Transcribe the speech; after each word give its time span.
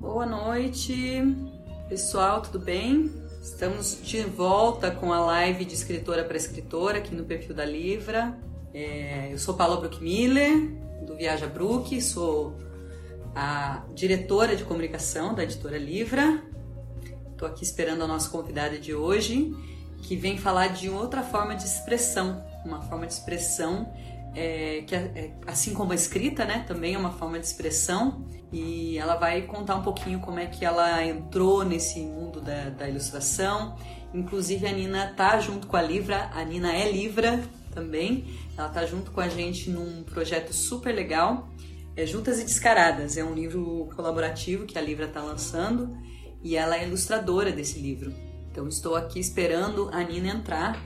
Boa 0.00 0.24
noite, 0.24 1.20
pessoal, 1.88 2.40
tudo 2.40 2.60
bem? 2.60 3.10
Estamos 3.42 4.00
de 4.00 4.22
volta 4.22 4.92
com 4.92 5.12
a 5.12 5.18
live 5.18 5.64
de 5.64 5.74
escritora 5.74 6.22
para 6.22 6.36
escritora 6.36 6.98
aqui 6.98 7.12
no 7.12 7.24
perfil 7.24 7.52
da 7.52 7.64
Livra. 7.64 8.38
É, 8.72 9.32
eu 9.32 9.38
sou 9.38 9.54
Paula 9.54 9.76
Bruckmiller, 9.76 10.70
do 11.04 11.16
Viaja 11.16 11.48
Brook, 11.48 12.00
sou 12.00 12.56
a 13.34 13.82
diretora 13.92 14.54
de 14.54 14.62
comunicação 14.62 15.34
da 15.34 15.42
editora 15.42 15.76
Livra. 15.76 16.44
Estou 17.32 17.48
aqui 17.48 17.64
esperando 17.64 18.04
a 18.04 18.06
nossa 18.06 18.30
convidada 18.30 18.78
de 18.78 18.94
hoje, 18.94 19.52
que 20.02 20.14
vem 20.14 20.38
falar 20.38 20.68
de 20.68 20.88
outra 20.88 21.24
forma 21.24 21.56
de 21.56 21.64
expressão, 21.64 22.40
uma 22.64 22.82
forma 22.82 23.04
de 23.04 23.14
expressão 23.14 23.92
é, 24.34 24.82
que, 24.86 24.94
é, 24.94 25.32
assim 25.46 25.74
como 25.74 25.90
a 25.90 25.94
escrita, 25.94 26.44
né, 26.44 26.64
também 26.68 26.94
é 26.94 26.98
uma 26.98 27.10
forma 27.10 27.38
de 27.38 27.46
expressão. 27.46 28.24
E 28.50 28.96
ela 28.96 29.16
vai 29.16 29.42
contar 29.42 29.76
um 29.76 29.82
pouquinho 29.82 30.20
como 30.20 30.38
é 30.38 30.46
que 30.46 30.64
ela 30.64 31.04
entrou 31.04 31.64
nesse 31.64 32.00
mundo 32.00 32.40
da, 32.40 32.70
da 32.70 32.88
ilustração. 32.88 33.76
Inclusive 34.14 34.66
a 34.66 34.72
Nina 34.72 35.12
tá 35.14 35.38
junto 35.38 35.66
com 35.66 35.76
a 35.76 35.82
Livra, 35.82 36.30
a 36.32 36.42
Nina 36.44 36.74
é 36.74 36.90
Livra 36.90 37.42
também. 37.74 38.24
Ela 38.56 38.68
tá 38.68 38.86
junto 38.86 39.10
com 39.10 39.20
a 39.20 39.28
gente 39.28 39.70
num 39.70 40.02
projeto 40.02 40.52
super 40.52 40.94
legal, 40.94 41.48
é 41.94 42.06
Juntas 42.06 42.40
e 42.40 42.44
Descaradas. 42.44 43.16
É 43.16 43.24
um 43.24 43.34
livro 43.34 43.90
colaborativo 43.94 44.64
que 44.64 44.78
a 44.78 44.80
Livra 44.80 45.04
está 45.04 45.20
lançando 45.20 45.94
e 46.42 46.56
ela 46.56 46.76
é 46.76 46.86
ilustradora 46.86 47.52
desse 47.52 47.78
livro. 47.78 48.14
Então 48.50 48.66
estou 48.66 48.96
aqui 48.96 49.20
esperando 49.20 49.90
a 49.92 50.02
Nina 50.02 50.28
entrar, 50.28 50.82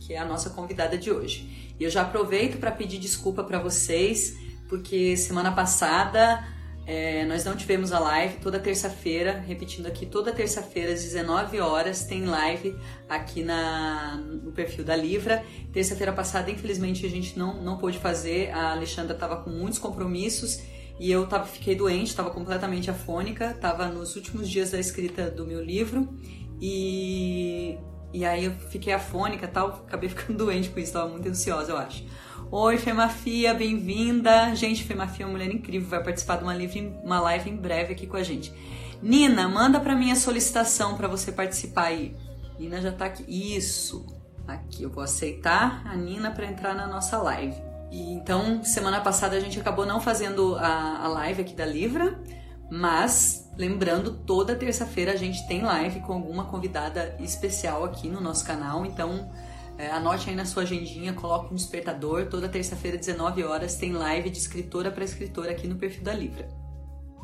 que 0.00 0.14
é 0.14 0.18
a 0.18 0.24
nossa 0.24 0.50
convidada 0.50 0.98
de 0.98 1.12
hoje. 1.12 1.74
E 1.78 1.84
eu 1.84 1.90
já 1.90 2.02
aproveito 2.02 2.58
para 2.58 2.72
pedir 2.72 2.98
desculpa 2.98 3.44
para 3.44 3.60
vocês, 3.60 4.36
porque 4.68 5.16
semana 5.16 5.52
passada 5.52 6.44
é, 6.86 7.24
nós 7.24 7.44
não 7.44 7.56
tivemos 7.56 7.92
a 7.92 7.98
live 7.98 8.36
toda 8.36 8.58
terça-feira, 8.58 9.42
repetindo 9.46 9.86
aqui, 9.86 10.04
toda 10.04 10.32
terça-feira 10.32 10.92
às 10.92 11.02
19 11.02 11.58
horas 11.60 12.04
tem 12.04 12.26
live 12.26 12.76
aqui 13.08 13.42
na, 13.42 14.16
no 14.16 14.52
perfil 14.52 14.84
da 14.84 14.94
Livra. 14.94 15.42
Terça-feira 15.72 16.12
passada, 16.12 16.50
infelizmente, 16.50 17.06
a 17.06 17.08
gente 17.08 17.38
não, 17.38 17.62
não 17.62 17.78
pôde 17.78 17.98
fazer, 17.98 18.50
a 18.50 18.72
Alexandra 18.72 19.14
estava 19.14 19.38
com 19.38 19.48
muitos 19.48 19.78
compromissos 19.78 20.60
e 21.00 21.10
eu 21.10 21.26
tava, 21.26 21.46
fiquei 21.46 21.74
doente, 21.74 22.08
estava 22.08 22.30
completamente 22.30 22.90
afônica, 22.90 23.50
estava 23.50 23.88
nos 23.88 24.14
últimos 24.14 24.48
dias 24.48 24.70
da 24.70 24.78
escrita 24.78 25.30
do 25.30 25.46
meu 25.46 25.64
livro 25.64 26.08
e, 26.60 27.78
e 28.12 28.26
aí 28.26 28.44
eu 28.44 28.52
fiquei 28.70 28.92
afônica 28.92 29.48
tal, 29.48 29.84
acabei 29.86 30.08
ficando 30.10 30.36
doente 30.44 30.68
com 30.68 30.78
isso, 30.78 30.88
estava 30.88 31.08
muito 31.08 31.26
ansiosa, 31.26 31.72
eu 31.72 31.78
acho. 31.78 32.04
Oi, 32.56 32.78
Femafia, 32.78 33.52
bem-vinda. 33.52 34.54
Gente, 34.54 34.84
Femafia 34.84 35.24
é 35.24 35.26
uma 35.26 35.32
mulher 35.32 35.52
incrível, 35.52 35.88
vai 35.88 36.04
participar 36.04 36.36
de 36.36 36.44
uma 36.44 36.54
live, 36.54 36.94
uma 37.02 37.18
live 37.18 37.50
em 37.50 37.56
breve 37.56 37.94
aqui 37.94 38.06
com 38.06 38.16
a 38.16 38.22
gente. 38.22 38.54
Nina, 39.02 39.48
manda 39.48 39.80
para 39.80 39.96
mim 39.96 40.12
a 40.12 40.14
solicitação 40.14 40.96
para 40.96 41.08
você 41.08 41.32
participar 41.32 41.86
aí. 41.86 42.16
Nina 42.56 42.80
já 42.80 42.92
tá 42.92 43.06
aqui. 43.06 43.24
Isso. 43.26 44.06
Aqui 44.46 44.84
eu 44.84 44.88
vou 44.88 45.02
aceitar 45.02 45.82
a 45.84 45.96
Nina 45.96 46.30
para 46.30 46.46
entrar 46.46 46.76
na 46.76 46.86
nossa 46.86 47.18
live. 47.18 47.60
E 47.90 48.12
então, 48.12 48.62
semana 48.62 49.00
passada 49.00 49.36
a 49.36 49.40
gente 49.40 49.58
acabou 49.58 49.84
não 49.84 50.00
fazendo 50.00 50.54
a, 50.54 51.06
a 51.06 51.08
live 51.08 51.42
aqui 51.42 51.54
da 51.54 51.66
Livra, 51.66 52.16
mas 52.70 53.50
lembrando, 53.58 54.12
toda 54.12 54.54
terça-feira 54.54 55.10
a 55.10 55.16
gente 55.16 55.44
tem 55.48 55.62
live 55.62 55.98
com 56.02 56.12
alguma 56.12 56.44
convidada 56.44 57.16
especial 57.18 57.84
aqui 57.84 58.06
no 58.06 58.20
nosso 58.20 58.44
canal, 58.44 58.86
então 58.86 59.28
é, 59.76 59.90
anote 59.90 60.30
aí 60.30 60.36
na 60.36 60.44
sua 60.44 60.62
agendinha, 60.62 61.12
coloque 61.12 61.52
um 61.52 61.56
despertador. 61.56 62.26
Toda 62.26 62.48
terça-feira, 62.48 62.96
19 62.96 63.42
horas, 63.42 63.76
tem 63.76 63.92
live 63.92 64.30
de 64.30 64.38
escritora 64.38 64.90
para 64.90 65.04
escritora 65.04 65.50
aqui 65.50 65.66
no 65.66 65.76
perfil 65.76 66.04
da 66.04 66.14
Livra. 66.14 66.48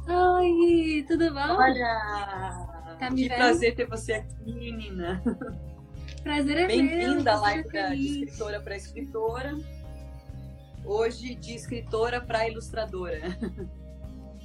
Oi, 0.09 1.05
tudo 1.07 1.33
bom? 1.33 1.39
Olha! 1.39 2.71
Tá 2.99 3.09
que 3.09 3.29
vendo? 3.29 3.37
prazer 3.37 3.75
ter 3.75 3.87
você 3.87 4.15
aqui, 4.15 4.53
menina. 4.53 5.23
Prazer 6.23 6.59
é 6.59 6.67
Bem-vinda 6.67 7.33
à 7.33 7.41
live 7.41 7.73
da, 7.73 7.95
de 7.95 8.21
escritora 8.21 8.61
para 8.61 8.77
escritora. 8.77 9.57
Hoje, 10.85 11.35
de 11.35 11.55
escritora 11.55 12.21
para 12.21 12.49
ilustradora. 12.49 13.21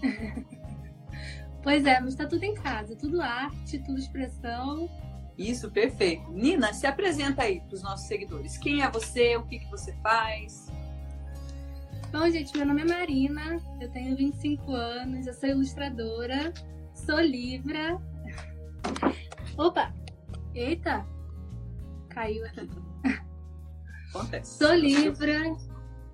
pois 1.64 1.86
é, 1.86 2.00
mas 2.00 2.10
está 2.10 2.28
tudo 2.28 2.44
em 2.44 2.54
casa, 2.54 2.96
tudo 2.96 3.22
arte, 3.22 3.80
tudo 3.80 3.98
expressão. 3.98 4.90
Isso, 5.38 5.70
perfeito. 5.70 6.32
Nina, 6.32 6.74
se 6.74 6.88
apresenta 6.88 7.44
aí 7.44 7.60
para 7.62 7.76
os 7.76 7.84
nossos 7.84 8.08
seguidores. 8.08 8.58
Quem 8.58 8.82
é 8.82 8.90
você? 8.90 9.36
O 9.36 9.44
que, 9.44 9.60
que 9.60 9.70
você 9.70 9.94
faz? 10.02 10.72
Bom, 12.12 12.30
gente, 12.30 12.56
meu 12.56 12.66
nome 12.66 12.82
é 12.82 12.86
Marina, 12.86 13.62
eu 13.82 13.92
tenho 13.92 14.16
25 14.16 14.72
anos, 14.72 15.28
eu 15.28 15.34
sou 15.34 15.50
ilustradora, 15.50 16.54
sou 16.94 17.20
livra. 17.20 18.00
Opa! 19.58 19.94
Eita! 20.54 21.06
Caiu 22.10 22.46
aqui. 22.46 22.70
Acontece. 24.10 24.58
Sou 24.58 24.74
livra. 24.74 25.58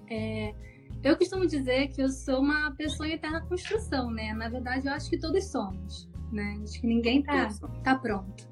É, 0.09 0.55
eu 1.03 1.15
costumo 1.15 1.45
dizer 1.45 1.89
que 1.89 2.01
eu 2.01 2.09
sou 2.09 2.39
uma 2.39 2.71
pessoa 2.75 3.07
em 3.07 3.13
eterna 3.13 3.41
construção, 3.41 4.09
né? 4.09 4.33
Na 4.33 4.49
verdade, 4.49 4.87
eu 4.87 4.93
acho 4.93 5.07
que 5.07 5.19
todos 5.19 5.51
somos, 5.51 6.09
né? 6.31 6.59
Acho 6.63 6.81
que 6.81 6.87
ninguém 6.87 7.21
tá, 7.21 7.49
tá 7.83 7.95
pronto. 7.95 8.50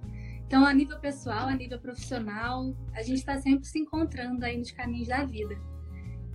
Então, 0.50 0.66
a 0.66 0.74
nível 0.74 0.98
pessoal, 0.98 1.48
a 1.48 1.56
nível 1.56 1.78
profissional, 1.78 2.76
a 2.96 3.04
gente 3.04 3.20
está 3.20 3.40
sempre 3.40 3.68
se 3.68 3.78
encontrando 3.78 4.44
aí 4.44 4.58
nos 4.58 4.72
caminhos 4.72 5.08
da 5.08 5.24
vida. 5.24 5.56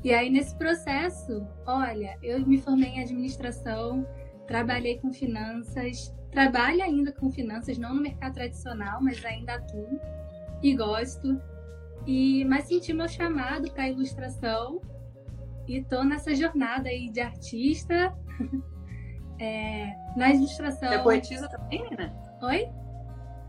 E 0.05 0.15
aí, 0.15 0.31
nesse 0.31 0.57
processo, 0.57 1.45
olha, 1.67 2.17
eu 2.23 2.47
me 2.47 2.61
formei 2.61 2.91
em 2.91 3.03
administração, 3.03 4.07
trabalhei 4.47 5.01
com 5.01 5.13
finanças, 5.13 6.15
trabalho 6.31 6.81
ainda 6.85 7.11
com 7.11 7.29
finanças, 7.29 7.77
não 7.77 7.93
no 7.93 8.01
mercado 8.01 8.35
tradicional, 8.35 9.03
mas 9.03 9.25
ainda 9.25 9.55
atuo 9.55 9.99
e 10.63 10.77
gosto. 10.77 11.43
E, 12.07 12.45
mas 12.45 12.69
senti 12.69 12.93
meu 12.93 13.09
chamado 13.09 13.69
para 13.73 13.89
ilustração 13.89 14.81
e 15.67 15.83
tô 15.83 16.05
nessa 16.05 16.33
jornada 16.37 16.89
aí 16.89 17.11
de 17.11 17.19
artista. 17.19 18.17
é, 19.41 19.93
na 20.17 20.31
ilustração. 20.31 20.89
Você 20.89 20.95
é 20.95 21.03
poetisa 21.03 21.49
também, 21.49 21.85
né? 21.99 22.15
Oi? 22.43 22.84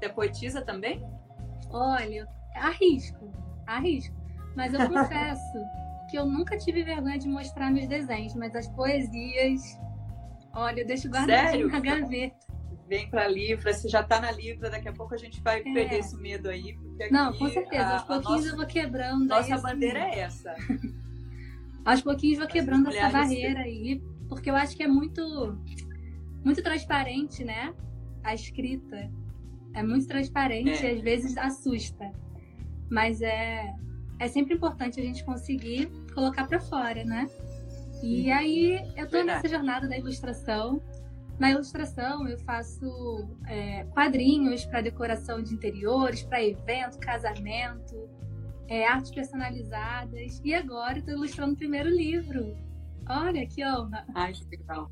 É 0.06 0.10
poetisa 0.10 0.62
também? 0.62 1.04
Olha, 1.72 2.28
arrisco, 2.56 3.32
arrisco. 3.66 4.16
Mas 4.56 4.74
eu 4.74 4.80
confesso 4.88 5.58
que 6.10 6.18
eu 6.18 6.26
nunca 6.26 6.58
tive 6.58 6.84
vergonha 6.84 7.18
de 7.18 7.28
mostrar 7.28 7.72
meus 7.72 7.88
desenhos, 7.88 8.36
mas 8.36 8.56
as 8.56 8.68
poesias, 8.68 9.62
olha, 10.54 10.82
eu 10.82 10.88
deixo 10.88 11.10
guardadinho 11.10 11.68
na 11.68 11.80
gaveta. 11.80 12.46
Vem 12.88 13.10
pra 13.10 13.28
Livra, 13.28 13.74
você 13.74 13.90
já 13.90 14.04
tá 14.04 14.22
na 14.22 14.32
Livra, 14.32 14.70
daqui 14.70 14.88
a 14.88 14.94
pouco 14.94 15.16
a 15.16 15.18
gente 15.18 15.42
vai 15.42 15.62
é. 15.62 15.64
perder 15.64 16.00
esse 16.00 16.16
medo 16.18 16.50
aí. 16.50 16.78
Não, 17.10 17.34
com 17.34 17.50
certeza, 17.50 17.84
a, 17.84 17.94
aos 17.94 18.04
pouquinhos 18.04 18.44
nossa, 18.44 18.48
eu 18.50 18.58
vou 18.58 18.68
quebrando. 18.68 19.26
Nossa 19.26 19.58
bandeira 19.58 20.00
é 20.00 20.20
essa. 20.20 20.56
aos 21.84 22.02
pouquinhos 22.02 22.38
vou 22.38 22.48
quebrando 22.48 22.90
essa 22.90 23.10
barreira 23.10 23.62
aí, 23.62 24.00
porque 24.30 24.52
eu 24.52 24.56
acho 24.56 24.78
que 24.78 24.84
é 24.84 24.88
muito, 24.88 25.58
muito 26.44 26.62
transparente, 26.62 27.44
né? 27.44 27.74
A 28.24 28.36
escrita. 28.36 29.12
É 29.76 29.84
muito 29.84 30.08
transparente 30.08 30.86
é. 30.86 30.94
e 30.94 30.96
às 30.96 31.02
vezes 31.02 31.38
assusta. 31.38 32.12
Mas 32.90 33.22
é, 33.22 33.76
é 34.20 34.28
sempre 34.28 34.56
importante 34.56 35.00
a 35.00 35.04
gente 35.04 35.24
conseguir 35.24 35.92
colocar 36.14 36.48
para 36.48 36.60
fora, 36.60 37.04
né? 37.04 37.30
E 38.02 38.32
aí 38.32 38.76
eu 38.96 39.06
tô 39.06 39.18
Verdade. 39.18 39.26
nessa 39.26 39.50
jornada 39.50 39.88
da 39.88 39.98
ilustração. 39.98 40.82
Na 41.38 41.52
ilustração 41.52 42.28
eu 42.28 42.40
faço 42.40 43.28
é, 43.48 43.84
quadrinhos 43.86 44.66
para 44.66 44.82
decoração 44.82 45.44
de 45.44 45.54
interiores, 45.54 46.24
para 46.24 46.42
evento, 46.42 46.98
casamento, 47.00 48.10
é, 48.70 48.88
artes 48.88 49.12
personalizadas. 49.12 50.40
E 50.44 50.54
agora 50.54 51.00
estou 51.00 51.14
ilustrando 51.16 51.54
o 51.54 51.58
primeiro 51.58 51.90
livro. 51.90 52.56
Olha 53.08 53.46
que 53.46 53.64
honra! 53.66 54.06
Ai, 54.16 54.34
que 54.34 54.46
legal! 54.58 54.90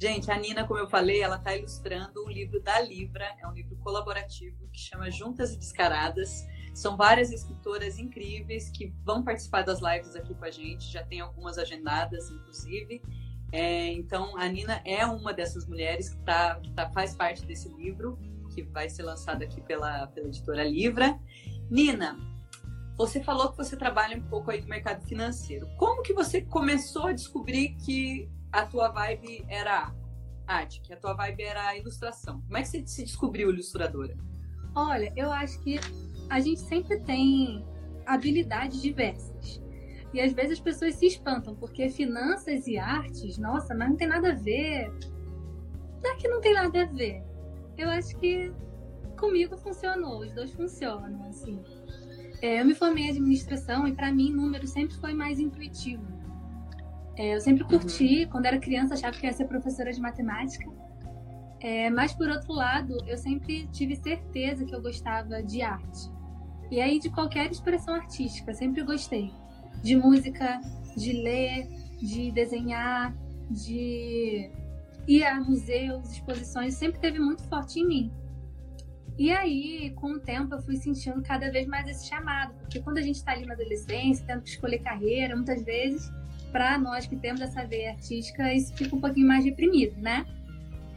Gente, 0.00 0.30
a 0.30 0.38
Nina, 0.38 0.66
como 0.66 0.80
eu 0.80 0.88
falei, 0.88 1.20
ela 1.20 1.36
está 1.36 1.54
ilustrando 1.54 2.24
um 2.24 2.30
livro 2.30 2.58
da 2.62 2.80
Livra, 2.80 3.36
é 3.38 3.46
um 3.46 3.52
livro 3.52 3.76
colaborativo 3.76 4.66
que 4.72 4.80
chama 4.80 5.10
Juntas 5.10 5.52
e 5.52 5.58
Descaradas. 5.58 6.46
São 6.72 6.96
várias 6.96 7.30
escritoras 7.30 7.98
incríveis 7.98 8.70
que 8.70 8.94
vão 9.04 9.22
participar 9.22 9.60
das 9.60 9.78
lives 9.82 10.16
aqui 10.16 10.34
com 10.34 10.44
a 10.46 10.50
gente, 10.50 10.90
já 10.90 11.04
tem 11.04 11.20
algumas 11.20 11.58
agendadas, 11.58 12.30
inclusive. 12.30 13.02
É, 13.52 13.92
então, 13.92 14.38
a 14.38 14.48
Nina 14.48 14.80
é 14.86 15.04
uma 15.04 15.34
dessas 15.34 15.66
mulheres 15.66 16.08
que, 16.08 16.18
tá, 16.20 16.54
que 16.54 16.70
tá, 16.70 16.88
faz 16.92 17.14
parte 17.14 17.44
desse 17.44 17.68
livro, 17.68 18.18
que 18.54 18.62
vai 18.62 18.88
ser 18.88 19.02
lançado 19.02 19.42
aqui 19.42 19.60
pela, 19.60 20.06
pela 20.06 20.28
editora 20.28 20.64
Livra. 20.64 21.20
Nina, 21.70 22.18
você 22.96 23.22
falou 23.22 23.50
que 23.50 23.56
você 23.58 23.76
trabalha 23.76 24.16
um 24.16 24.26
pouco 24.30 24.50
aí 24.50 24.62
no 24.62 24.66
mercado 24.66 25.06
financeiro. 25.06 25.68
Como 25.76 26.02
que 26.02 26.14
você 26.14 26.40
começou 26.40 27.08
a 27.08 27.12
descobrir 27.12 27.76
que 27.84 28.30
a 28.52 28.66
tua 28.66 28.88
vibe 28.88 29.44
era 29.48 29.94
arte, 30.46 30.80
que 30.80 30.92
a 30.92 30.96
tua 30.96 31.14
vibe 31.14 31.42
era 31.42 31.76
ilustração. 31.76 32.40
Como 32.42 32.56
é 32.56 32.62
que 32.62 32.68
você 32.68 32.86
se 32.86 33.04
descobriu 33.04 33.50
ilustradora? 33.50 34.16
Olha, 34.74 35.12
eu 35.16 35.30
acho 35.32 35.60
que 35.60 35.78
a 36.28 36.40
gente 36.40 36.60
sempre 36.60 37.00
tem 37.00 37.64
habilidades 38.06 38.80
diversas. 38.80 39.60
E 40.12 40.20
às 40.20 40.32
vezes 40.32 40.52
as 40.52 40.60
pessoas 40.60 40.96
se 40.96 41.06
espantam, 41.06 41.54
porque 41.54 41.88
finanças 41.88 42.66
e 42.66 42.76
artes, 42.76 43.38
nossa, 43.38 43.74
mas 43.74 43.90
não 43.90 43.96
tem 43.96 44.08
nada 44.08 44.32
a 44.32 44.34
ver. 44.34 44.92
que 46.18 46.28
não 46.28 46.40
tem 46.40 46.54
nada 46.54 46.82
a 46.82 46.86
ver. 46.86 47.22
Eu 47.78 47.88
acho 47.90 48.16
que 48.16 48.52
comigo 49.16 49.56
funcionou, 49.56 50.20
os 50.20 50.32
dois 50.32 50.52
funcionam, 50.52 51.24
assim. 51.28 51.62
É, 52.42 52.60
eu 52.60 52.64
me 52.64 52.74
formei 52.74 53.04
em 53.04 53.10
administração 53.10 53.86
e 53.86 53.94
para 53.94 54.10
mim 54.10 54.32
número 54.32 54.66
sempre 54.66 54.96
foi 54.96 55.12
mais 55.12 55.38
intuitivo. 55.38 56.02
É, 57.20 57.34
eu 57.34 57.40
sempre 57.40 57.64
curti, 57.64 58.24
uhum. 58.24 58.30
quando 58.30 58.46
era 58.46 58.58
criança 58.58 58.94
achava 58.94 59.14
que 59.14 59.26
ia 59.26 59.32
ser 59.34 59.44
professora 59.44 59.92
de 59.92 60.00
matemática. 60.00 60.66
É, 61.60 61.90
mas 61.90 62.14
por 62.14 62.30
outro 62.30 62.50
lado, 62.54 62.96
eu 63.06 63.18
sempre 63.18 63.66
tive 63.66 63.94
certeza 63.94 64.64
que 64.64 64.74
eu 64.74 64.80
gostava 64.80 65.42
de 65.42 65.60
arte. 65.60 66.10
E 66.70 66.80
aí 66.80 66.98
de 66.98 67.10
qualquer 67.10 67.50
expressão 67.50 67.92
artística, 67.92 68.54
sempre 68.54 68.82
gostei. 68.82 69.30
De 69.82 69.94
música, 69.96 70.62
de 70.96 71.12
ler, 71.12 71.68
de 72.00 72.30
desenhar, 72.30 73.14
de 73.50 74.50
ir 75.06 75.22
a 75.22 75.38
museus, 75.42 76.12
exposições, 76.12 76.72
sempre 76.72 77.00
teve 77.00 77.18
muito 77.18 77.42
forte 77.50 77.80
em 77.80 77.86
mim. 77.86 78.12
E 79.18 79.30
aí, 79.30 79.90
com 79.96 80.12
o 80.12 80.18
tempo, 80.18 80.54
eu 80.54 80.62
fui 80.62 80.76
sentindo 80.76 81.20
cada 81.20 81.52
vez 81.52 81.66
mais 81.66 81.86
esse 81.86 82.08
chamado, 82.08 82.54
porque 82.54 82.80
quando 82.80 82.96
a 82.96 83.02
gente 83.02 83.16
está 83.16 83.32
ali 83.32 83.44
na 83.44 83.52
adolescência, 83.52 84.24
tendo 84.26 84.40
que 84.40 84.48
escolher 84.48 84.78
carreira, 84.78 85.36
muitas 85.36 85.62
vezes, 85.62 86.10
para 86.50 86.78
nós 86.78 87.06
que 87.06 87.16
temos 87.16 87.40
essa 87.40 87.64
veia 87.64 87.90
artística, 87.92 88.52
isso 88.52 88.74
fica 88.74 88.94
um 88.94 89.00
pouquinho 89.00 89.26
mais 89.26 89.44
reprimido, 89.44 90.00
né? 90.00 90.26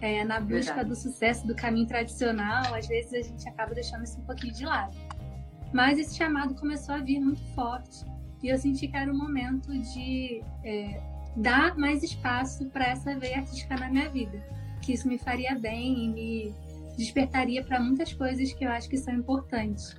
É, 0.02 0.24
na 0.26 0.40
busca 0.40 0.74
Verdade. 0.74 0.90
do 0.90 0.96
sucesso 0.96 1.48
do 1.48 1.56
caminho 1.56 1.88
tradicional, 1.88 2.74
às 2.74 2.88
vezes 2.88 3.14
a 3.14 3.22
gente 3.22 3.48
acaba 3.48 3.74
deixando 3.74 4.04
isso 4.04 4.20
um 4.20 4.26
pouquinho 4.26 4.54
de 4.54 4.66
lado. 4.66 4.98
Mas 5.72 5.98
esse 5.98 6.16
chamado 6.18 6.54
começou 6.56 6.96
a 6.96 7.00
vir 7.00 7.20
muito 7.20 7.42
forte 7.56 8.06
e 8.44 8.50
eu 8.50 8.58
senti 8.58 8.88
que 8.88 8.98
era 8.98 9.12
o 9.12 9.18
momento 9.18 9.72
de 9.72 10.44
é, 10.64 11.02
dar 11.38 11.78
mais 11.78 12.04
espaço 12.04 12.66
para 12.70 12.86
essa 12.88 13.18
veia 13.18 13.38
artística 13.38 13.76
na 13.78 13.90
minha 13.90 14.10
vida, 14.10 14.44
que 14.82 14.94
isso 14.94 15.08
me 15.08 15.18
faria 15.18 15.58
bem 15.58 16.06
e 16.06 16.10
me 16.10 16.56
despertaria 16.98 17.64
para 17.64 17.80
muitas 17.80 18.14
coisas 18.14 18.52
que 18.54 18.66
eu 18.66 18.70
acho 18.70 18.90
que 18.90 18.98
são 18.98 19.14
importantes. 19.14 19.96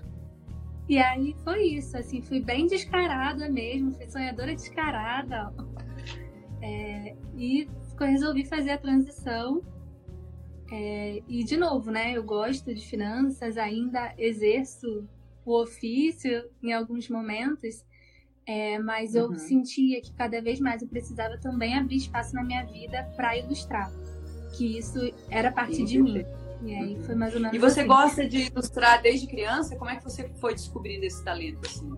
E 0.89 0.99
aí 0.99 1.35
foi 1.43 1.63
isso, 1.65 1.97
assim, 1.97 2.21
fui 2.21 2.41
bem 2.41 2.67
descarada 2.67 3.49
mesmo, 3.49 3.93
fui 3.93 4.09
sonhadora 4.09 4.55
descarada. 4.55 5.53
É, 6.61 7.17
e 7.37 7.69
resolvi 7.99 8.45
fazer 8.45 8.71
a 8.71 8.79
transição. 8.79 9.63
É, 10.71 11.23
e 11.29 11.45
de 11.45 11.57
novo, 11.57 11.91
né? 11.91 12.17
Eu 12.17 12.25
gosto 12.25 12.75
de 12.75 12.87
finanças, 12.87 13.57
ainda 13.57 14.15
exerço 14.19 15.07
o 15.45 15.61
ofício 15.61 16.51
em 16.63 16.73
alguns 16.73 17.09
momentos, 17.09 17.85
é, 18.47 18.79
mas 18.79 19.15
eu 19.15 19.29
uhum. 19.29 19.39
sentia 19.39 20.01
que 20.01 20.13
cada 20.13 20.41
vez 20.41 20.61
mais 20.61 20.83
eu 20.83 20.89
precisava 20.89 21.39
também 21.39 21.77
abrir 21.77 21.97
espaço 21.97 22.35
na 22.35 22.43
minha 22.43 22.65
vida 22.65 23.05
para 23.17 23.37
ilustrar, 23.37 23.91
que 24.57 24.79
isso 24.79 24.99
era 25.31 25.53
parte 25.53 25.85
de 25.85 26.01
mim. 26.01 26.25
E 26.64 26.75
aí 26.75 26.99
foi 27.02 27.14
mais 27.14 27.34
ou 27.34 27.40
menos. 27.40 27.55
E 27.55 27.58
você 27.58 27.81
assim. 27.81 27.88
gosta 27.88 28.28
de 28.28 28.46
ilustrar 28.46 29.02
desde 29.02 29.26
criança? 29.26 29.76
Como 29.76 29.90
é 29.90 29.96
que 29.96 30.05
você 30.05 30.28
foi 30.40 30.55
descobrindo 30.55 31.05
esse 31.05 31.22
talento 31.22 31.61
assim? 31.66 31.93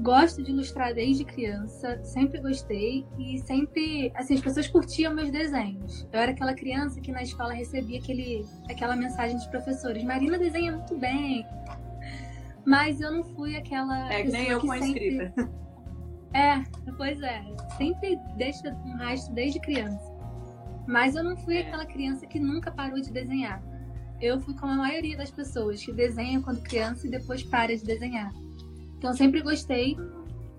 Gosto 0.00 0.42
de 0.42 0.50
ilustrar 0.50 0.92
desde 0.92 1.24
criança, 1.24 2.02
sempre 2.02 2.40
gostei 2.40 3.06
e 3.16 3.38
sempre, 3.38 4.10
assim, 4.16 4.34
as 4.34 4.40
pessoas 4.40 4.66
curtiam 4.66 5.14
meus 5.14 5.30
desenhos. 5.30 6.08
Eu 6.12 6.18
era 6.18 6.32
aquela 6.32 6.54
criança 6.54 7.00
que 7.00 7.12
na 7.12 7.22
escola 7.22 7.52
recebia 7.52 8.00
aquele, 8.00 8.44
aquela 8.68 8.96
mensagem 8.96 9.36
dos 9.36 9.46
professores: 9.46 10.02
Marina 10.02 10.38
desenha 10.38 10.72
muito 10.72 10.96
bem. 10.96 11.46
Mas 12.64 13.00
eu 13.00 13.12
não 13.12 13.22
fui 13.22 13.56
aquela. 13.56 14.12
É 14.12 14.22
que 14.22 14.32
nem 14.32 14.48
eu 14.48 14.60
com 14.60 14.72
a 14.72 14.78
sempre... 14.78 15.08
escrita. 15.08 15.62
É, 16.34 16.62
pois 16.96 17.20
é. 17.20 17.44
Sempre 17.76 18.18
deixa 18.36 18.74
um 18.86 18.96
rastro 18.96 19.34
desde 19.34 19.60
criança. 19.60 20.11
Mas 20.86 21.14
eu 21.14 21.22
não 21.22 21.36
fui 21.36 21.56
é. 21.56 21.60
aquela 21.62 21.86
criança 21.86 22.26
que 22.26 22.38
nunca 22.38 22.70
parou 22.70 23.00
de 23.00 23.10
desenhar. 23.10 23.62
Eu 24.20 24.40
fui 24.40 24.54
como 24.54 24.72
a 24.72 24.76
maioria 24.76 25.16
das 25.16 25.30
pessoas 25.30 25.84
que 25.84 25.92
desenha 25.92 26.40
quando 26.40 26.62
criança 26.62 27.06
e 27.06 27.10
depois 27.10 27.42
para 27.42 27.76
de 27.76 27.84
desenhar. 27.84 28.32
Então 28.98 29.12
sempre 29.12 29.42
gostei. 29.42 29.96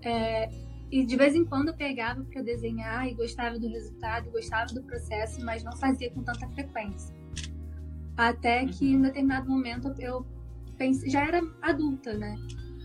É, 0.02 0.50
e 0.90 1.04
de 1.04 1.16
vez 1.16 1.34
em 1.34 1.44
quando 1.44 1.68
eu 1.68 1.74
pegava 1.74 2.22
para 2.24 2.42
desenhar 2.42 3.08
e 3.08 3.14
gostava 3.14 3.58
do 3.58 3.68
resultado, 3.68 4.30
gostava 4.30 4.72
do 4.72 4.82
processo, 4.82 5.44
mas 5.44 5.64
não 5.64 5.72
fazia 5.76 6.10
com 6.10 6.22
tanta 6.22 6.46
frequência. 6.50 7.14
Até 8.16 8.64
que 8.66 8.92
em 8.92 8.96
uhum. 8.96 9.02
determinado 9.02 9.48
momento 9.48 9.92
eu 9.98 10.24
pensei, 10.76 11.10
já 11.10 11.26
era 11.26 11.42
adulta, 11.62 12.14
né? 12.14 12.36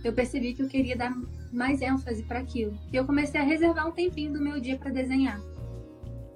Eu 0.04 0.14
percebi 0.14 0.54
que 0.54 0.64
eu 0.64 0.68
queria 0.68 0.96
dar 0.96 1.14
mais 1.52 1.82
ênfase 1.82 2.24
para 2.24 2.40
aquilo. 2.40 2.78
E 2.92 2.96
eu 2.96 3.06
comecei 3.06 3.40
a 3.40 3.44
reservar 3.44 3.88
um 3.88 3.92
tempinho 3.92 4.34
do 4.34 4.42
meu 4.42 4.60
dia 4.60 4.78
para 4.78 4.92
desenhar. 4.92 5.40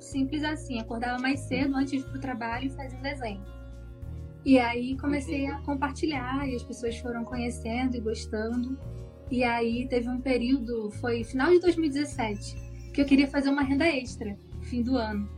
Simples 0.03 0.44
assim, 0.44 0.79
acordava 0.79 1.17
mais 1.17 1.39
cedo 1.39 1.75
antes 1.75 1.91
de 1.91 1.97
ir 2.00 2.03
pro 2.03 2.19
trabalho 2.19 2.67
e 2.67 2.69
fazia 2.69 3.00
um 3.00 3.01
desenho. 3.01 3.41
E 4.45 4.59
aí 4.59 4.97
comecei 4.97 5.47
a 5.47 5.61
compartilhar 5.61 6.45
e 6.47 6.55
as 6.55 6.61
pessoas 6.61 6.97
foram 6.97 7.23
conhecendo 7.23 7.95
e 7.95 8.01
gostando. 8.01 8.77
E 9.31 9.44
aí 9.45 9.88
teve 9.88 10.09
um 10.09 10.19
período, 10.19 10.91
foi 11.00 11.23
final 11.23 11.50
de 11.51 11.59
2017, 11.61 12.91
que 12.94 13.01
eu 13.01 13.05
queria 13.05 13.27
fazer 13.27 13.50
uma 13.50 13.63
renda 13.63 13.88
extra, 13.88 14.38
fim 14.63 14.83
do 14.83 14.97
ano. 14.97 15.29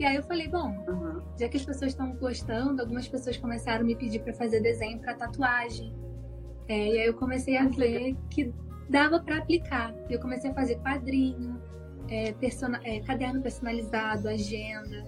E 0.00 0.04
aí 0.04 0.16
eu 0.16 0.22
falei, 0.24 0.48
bom, 0.48 0.84
uhum. 0.88 1.22
já 1.38 1.48
que 1.48 1.56
as 1.56 1.64
pessoas 1.64 1.92
estão 1.92 2.12
gostando, 2.16 2.82
algumas 2.82 3.06
pessoas 3.06 3.36
começaram 3.36 3.82
a 3.82 3.84
me 3.84 3.94
pedir 3.94 4.18
para 4.18 4.34
fazer 4.34 4.60
desenho 4.60 4.98
para 4.98 5.14
tatuagem. 5.14 5.94
É, 6.68 6.88
e 6.88 6.98
aí 6.98 7.06
eu 7.06 7.14
comecei 7.14 7.56
a 7.56 7.68
ver 7.68 8.16
que 8.28 8.52
dava 8.90 9.20
para 9.20 9.38
aplicar. 9.38 9.94
Eu 10.10 10.18
comecei 10.18 10.50
a 10.50 10.54
fazer 10.54 10.80
quadrinho, 10.80 11.62
é, 12.08 12.32
persona, 12.32 12.80
é, 12.84 13.00
caderno 13.00 13.40
personalizado, 13.40 14.28
agenda. 14.28 15.04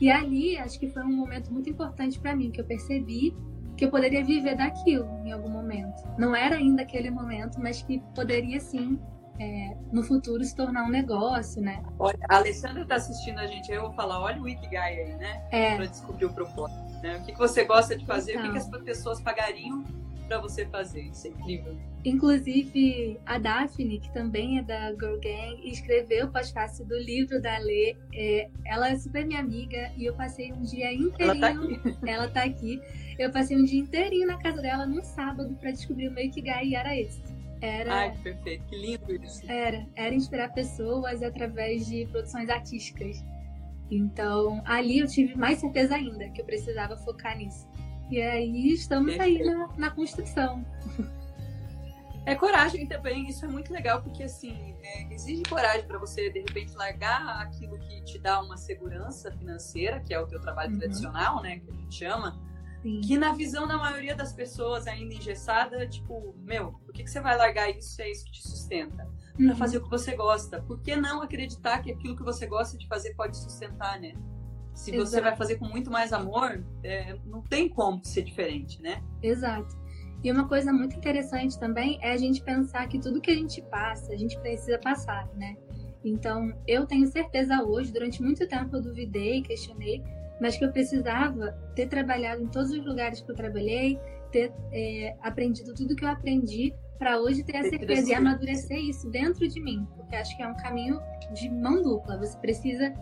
E 0.00 0.10
ali 0.10 0.58
acho 0.58 0.78
que 0.78 0.88
foi 0.88 1.02
um 1.02 1.16
momento 1.16 1.52
muito 1.52 1.70
importante 1.70 2.18
para 2.18 2.34
mim, 2.36 2.50
que 2.50 2.60
eu 2.60 2.64
percebi 2.64 3.34
que 3.76 3.84
eu 3.84 3.90
poderia 3.90 4.24
viver 4.24 4.56
daquilo 4.56 5.06
em 5.24 5.32
algum 5.32 5.50
momento. 5.50 6.02
Não 6.18 6.34
era 6.34 6.56
ainda 6.56 6.82
aquele 6.82 7.10
momento, 7.10 7.60
mas 7.60 7.82
que 7.82 8.02
poderia 8.14 8.58
sim 8.58 8.98
é, 9.38 9.76
no 9.92 10.02
futuro 10.02 10.42
se 10.42 10.54
tornar 10.56 10.84
um 10.84 10.88
negócio, 10.88 11.60
né? 11.60 11.82
Olha, 11.98 12.18
a 12.28 12.36
Alessandra 12.36 12.82
está 12.82 12.94
assistindo 12.94 13.38
a 13.38 13.46
gente, 13.46 13.70
eu 13.70 13.82
vou 13.82 13.92
falar, 13.92 14.20
olha 14.20 14.40
o 14.40 14.48
Ikigai 14.48 14.98
aí, 14.98 15.14
né? 15.16 15.42
É. 15.50 15.76
Para 15.76 15.86
descobrir 15.86 16.24
o 16.24 16.32
propósito. 16.32 16.80
Né? 17.02 17.18
O 17.18 17.22
que, 17.24 17.32
que 17.32 17.38
você 17.38 17.64
gosta 17.64 17.96
de 17.96 18.06
fazer, 18.06 18.32
então. 18.32 18.44
o 18.44 18.52
que, 18.52 18.52
que 18.52 18.58
as 18.58 18.82
pessoas 18.82 19.20
pagariam 19.20 19.84
para 20.26 20.40
você 20.40 20.66
fazer. 20.66 21.02
Isso 21.02 21.26
é 21.26 21.30
incrível. 21.30 21.76
Inclusive, 22.04 23.18
a 23.26 23.38
Daphne, 23.38 23.98
que 23.98 24.12
também 24.12 24.58
é 24.58 24.62
da 24.62 24.90
Girl 24.90 25.18
Gang, 25.18 25.60
escreveu 25.64 26.26
o 26.26 26.30
podcast 26.30 26.84
do 26.84 26.96
livro 26.96 27.40
da 27.40 27.58
Lê. 27.58 27.96
É, 28.14 28.48
ela 28.64 28.90
é 28.90 28.96
super 28.96 29.26
minha 29.26 29.40
amiga 29.40 29.92
e 29.96 30.04
eu 30.04 30.14
passei 30.14 30.52
um 30.52 30.62
dia 30.62 30.92
inteirinho. 30.92 31.18
Ela 31.18 31.40
tá 31.40 31.48
aqui. 31.48 31.96
Ela 32.06 32.28
tá 32.28 32.42
aqui. 32.44 32.82
Eu 33.18 33.32
passei 33.32 33.56
um 33.56 33.64
dia 33.64 33.80
inteirinho 33.80 34.26
na 34.26 34.38
casa 34.38 34.60
dela 34.60 34.86
num 34.86 35.02
sábado 35.02 35.54
para 35.56 35.70
descobrir 35.70 36.08
o 36.08 36.12
meu 36.12 36.24
Ikigai 36.24 36.66
e 36.66 36.74
era 36.74 36.96
esse. 36.96 37.20
Era, 37.60 37.94
Ai, 37.94 38.12
que 38.12 38.18
perfeito, 38.18 38.64
que 38.66 38.76
lindo 38.76 39.24
isso. 39.24 39.50
Era, 39.50 39.86
era 39.94 40.14
inspirar 40.14 40.50
pessoas 40.50 41.22
através 41.22 41.86
de 41.86 42.06
produções 42.06 42.48
artísticas. 42.48 43.24
Então, 43.90 44.62
ali 44.64 44.98
eu 44.98 45.06
tive 45.06 45.36
mais 45.36 45.58
certeza 45.58 45.94
ainda 45.94 46.28
que 46.30 46.40
eu 46.40 46.44
precisava 46.44 46.96
focar 46.96 47.36
nisso. 47.36 47.66
E 48.10 48.20
aí 48.20 48.72
estamos 48.72 49.18
aí 49.18 49.42
na, 49.44 49.68
na 49.76 49.90
construção. 49.90 50.64
É 52.26 52.34
coragem 52.34 52.88
também, 52.88 53.28
isso 53.28 53.44
é 53.44 53.48
muito 53.48 53.72
legal, 53.72 54.02
porque 54.02 54.24
assim, 54.24 54.74
é, 54.82 55.14
exige 55.14 55.44
coragem 55.44 55.86
para 55.86 55.96
você, 55.96 56.28
de 56.28 56.40
repente, 56.40 56.74
largar 56.74 57.40
aquilo 57.40 57.78
que 57.78 58.02
te 58.02 58.18
dá 58.18 58.40
uma 58.40 58.56
segurança 58.56 59.30
financeira, 59.30 60.00
que 60.00 60.12
é 60.12 60.18
o 60.20 60.26
teu 60.26 60.40
trabalho 60.40 60.72
uhum. 60.72 60.78
tradicional, 60.80 61.40
né, 61.40 61.60
que 61.60 61.70
a 61.70 61.74
gente 61.74 61.94
chama, 61.94 62.36
Sim. 62.82 63.00
que 63.00 63.16
na 63.16 63.32
visão 63.32 63.68
da 63.68 63.76
maioria 63.76 64.16
das 64.16 64.32
pessoas 64.32 64.88
ainda 64.88 65.14
engessada, 65.14 65.86
tipo, 65.86 66.34
meu, 66.38 66.72
por 66.84 66.92
que, 66.92 67.04
que 67.04 67.10
você 67.10 67.20
vai 67.20 67.36
largar 67.36 67.70
isso 67.70 68.02
é 68.02 68.10
isso 68.10 68.24
que 68.24 68.32
te 68.32 68.42
sustenta? 68.42 69.08
Uhum. 69.38 69.46
Para 69.46 69.56
fazer 69.56 69.78
o 69.78 69.84
que 69.84 69.90
você 69.90 70.16
gosta. 70.16 70.60
Por 70.62 70.80
que 70.80 70.96
não 70.96 71.22
acreditar 71.22 71.80
que 71.80 71.92
aquilo 71.92 72.16
que 72.16 72.24
você 72.24 72.44
gosta 72.46 72.76
de 72.76 72.88
fazer 72.88 73.14
pode 73.14 73.36
sustentar, 73.36 74.00
né? 74.00 74.14
Se 74.76 74.90
Exato. 74.90 75.10
você 75.10 75.20
vai 75.22 75.34
fazer 75.34 75.56
com 75.56 75.64
muito 75.64 75.90
mais 75.90 76.12
amor, 76.12 76.62
é, 76.84 77.16
não 77.24 77.40
tem 77.40 77.66
como 77.66 78.04
ser 78.04 78.22
diferente, 78.22 78.80
né? 78.82 79.02
Exato. 79.22 79.74
E 80.22 80.30
uma 80.30 80.46
coisa 80.46 80.70
muito 80.70 80.94
interessante 80.94 81.58
também 81.58 81.98
é 82.02 82.12
a 82.12 82.16
gente 82.18 82.42
pensar 82.42 82.86
que 82.86 82.98
tudo 82.98 83.20
que 83.20 83.30
a 83.30 83.34
gente 83.34 83.62
passa, 83.62 84.12
a 84.12 84.16
gente 84.16 84.38
precisa 84.38 84.78
passar, 84.78 85.26
né? 85.34 85.56
Então, 86.04 86.52
eu 86.68 86.86
tenho 86.86 87.06
certeza 87.06 87.62
hoje, 87.62 87.90
durante 87.90 88.22
muito 88.22 88.46
tempo 88.46 88.76
eu 88.76 88.82
duvidei, 88.82 89.40
questionei, 89.40 90.02
mas 90.40 90.58
que 90.58 90.64
eu 90.64 90.70
precisava 90.70 91.52
ter 91.74 91.88
trabalhado 91.88 92.42
em 92.42 92.46
todos 92.46 92.70
os 92.70 92.84
lugares 92.84 93.22
que 93.22 93.30
eu 93.30 93.34
trabalhei, 93.34 93.98
ter 94.30 94.52
é, 94.72 95.16
aprendido 95.22 95.72
tudo 95.74 95.96
que 95.96 96.04
eu 96.04 96.10
aprendi 96.10 96.74
para 96.98 97.18
hoje 97.18 97.42
ter 97.42 97.56
a 97.56 97.62
certeza 97.62 98.10
e 98.10 98.14
amadurecer 98.14 98.78
isso 98.78 99.08
dentro 99.10 99.48
de 99.48 99.58
mim, 99.60 99.86
porque 99.96 100.16
acho 100.16 100.36
que 100.36 100.42
é 100.42 100.46
um 100.46 100.56
caminho 100.56 101.00
de 101.32 101.48
mão 101.50 101.82
dupla. 101.82 102.18
Você 102.18 102.36
precisa 102.38 102.92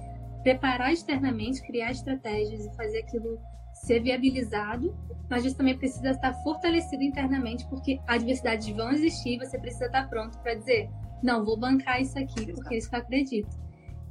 preparar 0.44 0.92
externamente, 0.92 1.62
criar 1.62 1.90
estratégias 1.90 2.66
e 2.66 2.76
fazer 2.76 2.98
aquilo 2.98 3.40
ser 3.72 4.00
viabilizado, 4.00 4.94
mas 5.28 5.44
isso 5.44 5.56
também 5.56 5.76
precisa 5.76 6.10
estar 6.10 6.32
fortalecido 6.44 7.02
internamente, 7.02 7.66
porque 7.68 7.98
adversidades 8.06 8.68
vão 8.68 8.92
existir 8.92 9.34
e 9.34 9.38
você 9.38 9.58
precisa 9.58 9.86
estar 9.86 10.08
pronto 10.08 10.38
para 10.38 10.54
dizer: 10.54 10.88
não, 11.22 11.44
vou 11.44 11.58
bancar 11.58 12.00
isso 12.00 12.16
aqui 12.18 12.52
porque 12.52 12.76
isso 12.76 12.88
que 12.88 12.94
eu 12.94 13.00
acredito. 13.00 13.64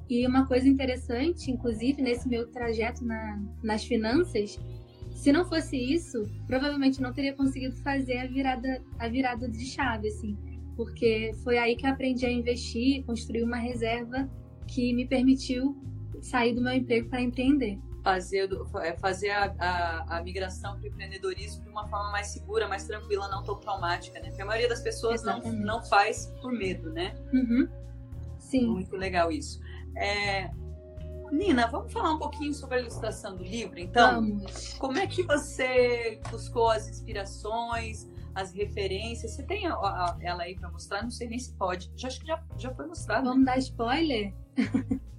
E 0.10 0.28
uma 0.28 0.46
coisa 0.46 0.68
interessante, 0.68 1.50
inclusive 1.50 2.02
nesse 2.02 2.28
meu 2.28 2.52
trajeto 2.52 3.06
na, 3.06 3.42
nas 3.64 3.86
finanças, 3.86 4.60
se 5.16 5.32
não 5.32 5.46
fosse 5.46 5.78
isso, 5.78 6.24
provavelmente 6.46 7.02
não 7.02 7.14
teria 7.14 7.34
conseguido 7.34 7.76
fazer 7.78 8.18
a 8.18 8.28
virada, 8.28 8.82
a 9.00 9.08
virada 9.08 9.48
de 9.48 9.66
chave, 9.66 10.10
assim, 10.10 10.36
porque 10.76 11.32
foi 11.44 11.58
aí 11.58 11.76
que 11.76 11.86
eu 11.86 11.92
aprendi 11.92 12.26
a 12.26 12.32
investir, 12.32 13.06
construir 13.06 13.44
uma 13.44 13.58
reserva 13.58 14.30
que 14.68 14.94
me 14.94 15.08
permitiu 15.08 15.82
sair 16.24 16.54
do 16.54 16.62
meu 16.62 16.74
emprego 16.74 17.10
para 17.10 17.22
empreender. 17.22 17.80
Fazer, 18.04 18.50
é, 18.82 18.98
fazer 18.98 19.30
a, 19.30 19.56
a, 19.58 20.18
a 20.18 20.24
migração 20.24 20.76
para 20.76 20.84
o 20.84 20.88
empreendedorismo 20.88 21.64
de 21.64 21.70
uma 21.70 21.88
forma 21.88 22.12
mais 22.12 22.28
segura, 22.28 22.68
mais 22.68 22.86
tranquila, 22.86 23.30
não 23.30 23.44
tão 23.44 23.56
traumática, 23.56 24.20
né? 24.20 24.28
Porque 24.28 24.42
a 24.42 24.46
maioria 24.46 24.68
das 24.68 24.82
pessoas 24.82 25.24
não, 25.24 25.40
não 25.40 25.82
faz 25.86 26.28
por 26.42 26.52
medo, 26.52 26.92
né? 26.92 27.16
Uhum. 27.34 27.68
Sim. 28.40 28.68
Muito 28.68 28.96
legal 28.98 29.32
isso. 29.32 29.62
É, 29.96 30.50
Nina, 31.32 31.66
vamos 31.68 31.92
falar 31.92 32.12
um 32.12 32.20
pouquinho 32.20 32.54
sobre 32.54 32.78
a 32.78 32.80
ilustração 32.82 33.36
do 33.36 33.44
livro, 33.44 33.80
então? 33.80 34.16
Vamos. 34.16 34.74
Como 34.74 34.98
é 34.98 35.08
que 35.08 35.24
você 35.24 36.20
buscou 36.30 36.70
as 36.70 36.88
inspirações, 36.90 38.08
as 38.36 38.54
referências? 38.54 39.32
Você 39.32 39.44
tem 39.44 39.66
a, 39.66 39.74
a, 39.74 40.18
ela 40.22 40.44
aí 40.44 40.56
para 40.56 40.70
mostrar? 40.70 41.02
Não 41.02 41.10
sei 41.10 41.28
nem 41.28 41.40
se 41.40 41.54
pode. 41.54 41.90
Já, 41.96 42.10
acho 42.10 42.20
que 42.20 42.28
já, 42.28 42.44
já 42.58 42.74
foi 42.76 42.86
mostrado. 42.86 43.30
Vamos 43.30 43.46
né? 43.46 43.54
dar 43.54 43.58
spoiler? 43.60 44.34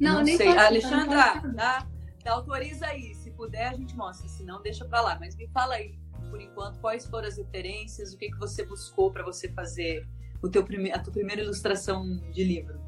não, 0.00 0.14
não 0.14 0.22
nem 0.22 0.36
sei. 0.36 0.46
Posso, 0.46 0.58
Alexandra, 0.60 1.40
dá, 1.54 1.86
dá, 2.24 2.32
autoriza 2.32 2.86
aí. 2.86 3.14
Se 3.14 3.30
puder, 3.30 3.68
a 3.68 3.74
gente 3.74 3.96
mostra. 3.96 4.28
Se 4.28 4.44
não, 4.44 4.62
deixa 4.62 4.84
para 4.84 5.00
lá. 5.00 5.16
Mas 5.18 5.36
me 5.36 5.48
fala 5.48 5.74
aí, 5.74 5.98
por 6.30 6.40
enquanto, 6.40 6.78
quais 6.80 7.06
foram 7.06 7.28
as 7.28 7.36
referências, 7.36 8.12
o 8.12 8.18
que, 8.18 8.30
que 8.30 8.38
você 8.38 8.64
buscou 8.64 9.10
para 9.10 9.22
você 9.22 9.48
fazer 9.52 10.06
o 10.42 10.48
teu 10.48 10.64
prime 10.64 10.92
a 10.92 10.98
tua 10.98 11.12
primeira 11.12 11.42
ilustração 11.42 12.04
de 12.30 12.44
livro? 12.44 12.86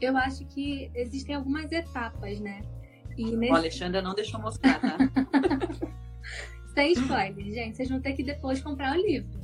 eu 0.00 0.16
acho 0.16 0.44
que 0.46 0.90
existem 0.94 1.34
algumas 1.34 1.72
etapas, 1.72 2.38
né? 2.40 2.62
E 3.16 3.34
nesse... 3.34 3.52
O 3.52 3.56
Alexandre 3.56 4.02
não 4.02 4.14
deixou 4.14 4.40
mostrar, 4.40 4.78
tá? 4.78 4.98
Sem 6.74 6.92
spoiler, 6.92 7.46
gente. 7.46 7.76
Vocês 7.76 7.88
vão 7.88 8.00
ter 8.00 8.12
que 8.12 8.22
depois 8.22 8.60
comprar 8.60 8.94
o 8.94 9.00
livro 9.00 9.40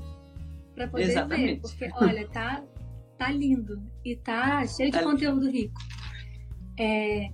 para 0.74 0.88
poder 0.88 1.04
Exatamente. 1.04 1.54
ver, 1.54 1.60
porque 1.60 1.90
olha, 1.94 2.28
tá 2.28 2.62
tá 3.18 3.30
lindo 3.30 3.80
e 4.04 4.16
tá 4.16 4.66
cheio 4.66 4.90
de 4.90 4.98
é 4.98 5.02
conteúdo 5.02 5.48
rico. 5.48 5.80
É... 6.78 7.30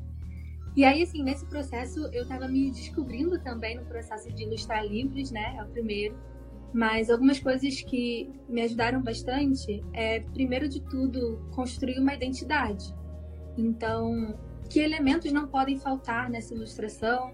E 0.77 0.85
aí, 0.85 1.03
assim, 1.03 1.23
nesse 1.23 1.45
processo, 1.47 2.07
eu 2.13 2.27
tava 2.27 2.47
me 2.47 2.71
descobrindo 2.71 3.39
também 3.41 3.77
no 3.77 3.85
processo 3.85 4.33
de 4.33 4.45
ilustrar 4.45 4.87
livros, 4.87 5.31
né? 5.31 5.57
É 5.59 5.63
o 5.63 5.69
primeiro. 5.69 6.17
Mas 6.73 7.11
algumas 7.11 7.41
coisas 7.41 7.81
que 7.81 8.31
me 8.49 8.61
ajudaram 8.63 9.03
bastante 9.03 9.83
é, 9.93 10.21
primeiro 10.21 10.69
de 10.69 10.81
tudo, 10.81 11.49
construir 11.53 11.99
uma 11.99 12.15
identidade. 12.15 12.95
Então, 13.57 14.39
que 14.69 14.81
elementos 14.81 15.33
não 15.33 15.49
podem 15.49 15.79
faltar 15.79 16.31
nessa 16.31 16.55
ilustração, 16.55 17.33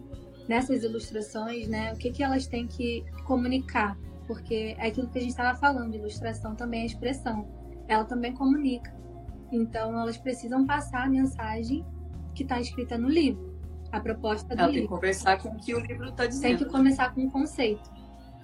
nessas 0.48 0.82
ilustrações, 0.82 1.68
né? 1.68 1.92
O 1.92 1.96
que, 1.96 2.10
que 2.10 2.22
elas 2.22 2.46
têm 2.46 2.66
que 2.66 3.04
comunicar? 3.24 3.98
Porque 4.26 4.74
é 4.78 4.86
aquilo 4.86 5.08
que 5.08 5.18
a 5.18 5.20
gente 5.20 5.30
estava 5.30 5.58
falando, 5.58 5.94
ilustração 5.94 6.54
também 6.54 6.82
é 6.82 6.86
expressão. 6.86 7.46
Ela 7.88 8.04
também 8.04 8.32
comunica. 8.32 8.94
Então, 9.52 9.98
elas 9.98 10.16
precisam 10.16 10.64
passar 10.64 11.04
a 11.04 11.10
mensagem 11.10 11.84
que 12.34 12.42
está 12.42 12.60
escrita 12.60 12.98
no 12.98 13.08
livro, 13.08 13.54
a 13.90 14.00
proposta 14.00 14.54
do 14.54 14.60
Ela 14.60 14.70
livro. 14.70 14.74
tem 14.74 14.82
que 14.82 14.94
conversar 14.94 15.38
com 15.38 15.48
o 15.50 15.56
que 15.56 15.74
o 15.74 15.80
livro 15.80 16.08
está 16.08 16.26
dizendo. 16.26 16.58
Tem 16.58 16.66
que 16.66 16.72
começar 16.72 17.14
com 17.14 17.22
um 17.22 17.30
conceito. 17.30 17.94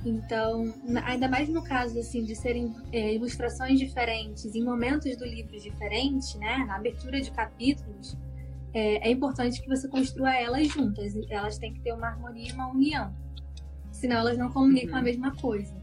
Então, 0.05 0.73
ainda 1.05 1.29
mais 1.29 1.49
no 1.49 1.63
caso 1.63 1.99
assim 1.99 2.25
de 2.25 2.35
serem 2.35 2.75
é, 2.93 3.15
ilustrações 3.15 3.79
diferentes, 3.79 4.55
em 4.55 4.65
momentos 4.65 5.15
do 5.17 5.27
livro 5.27 5.59
diferentes, 5.61 6.35
né, 6.37 6.65
na 6.67 6.77
abertura 6.77 7.21
de 7.21 7.31
capítulos, 7.31 8.17
é, 8.73 9.09
é, 9.09 9.11
importante 9.11 9.61
que 9.61 9.69
você 9.69 9.89
construa 9.89 10.35
elas 10.35 10.69
juntas. 10.69 11.15
Elas 11.29 11.59
têm 11.59 11.75
que 11.75 11.81
ter 11.81 11.93
uma 11.93 12.07
harmonia 12.07 12.49
e 12.49 12.53
uma 12.53 12.69
união, 12.69 13.15
senão 13.91 14.17
elas 14.17 14.39
não 14.39 14.51
comunicam 14.51 14.93
uhum. 14.93 15.01
a 15.01 15.03
mesma 15.03 15.37
coisa. 15.37 15.75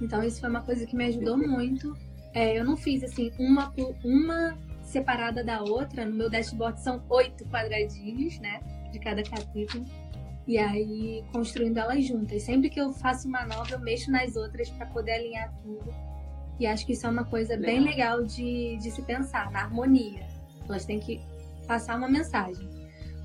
Então, 0.00 0.22
isso 0.22 0.40
foi 0.40 0.50
uma 0.50 0.62
coisa 0.62 0.84
que 0.84 0.96
me 0.96 1.06
ajudou 1.06 1.38
muito. 1.38 1.96
É, 2.34 2.58
eu 2.58 2.64
não 2.64 2.76
fiz 2.76 3.04
assim 3.04 3.30
uma 3.38 3.72
uma 4.04 4.58
separada 4.92 5.42
da 5.42 5.62
outra. 5.62 6.04
No 6.04 6.14
meu 6.14 6.30
dashboard 6.30 6.80
são 6.80 7.02
oito 7.08 7.44
quadradinhos, 7.46 8.38
né, 8.38 8.60
de 8.92 8.98
cada 8.98 9.22
capítulo 9.22 9.84
e 10.46 10.58
aí 10.58 11.24
construindo 11.32 11.78
elas 11.78 12.04
juntas. 12.04 12.42
Sempre 12.42 12.68
que 12.68 12.80
eu 12.80 12.92
faço 12.92 13.28
uma 13.28 13.44
nova, 13.44 13.72
eu 13.72 13.80
mexo 13.80 14.10
nas 14.10 14.36
outras 14.36 14.68
para 14.70 14.86
poder 14.86 15.12
alinhar 15.12 15.52
tudo. 15.62 15.92
E 16.58 16.66
acho 16.66 16.86
que 16.86 16.92
isso 16.92 17.06
é 17.06 17.10
uma 17.10 17.24
coisa 17.24 17.54
legal. 17.54 17.66
bem 17.66 17.80
legal 17.80 18.24
de, 18.24 18.76
de 18.76 18.90
se 18.90 19.02
pensar, 19.02 19.50
na 19.50 19.60
harmonia. 19.60 20.26
Elas 20.68 20.84
têm 20.84 21.00
que 21.00 21.20
passar 21.66 21.96
uma 21.96 22.08
mensagem. 22.08 22.68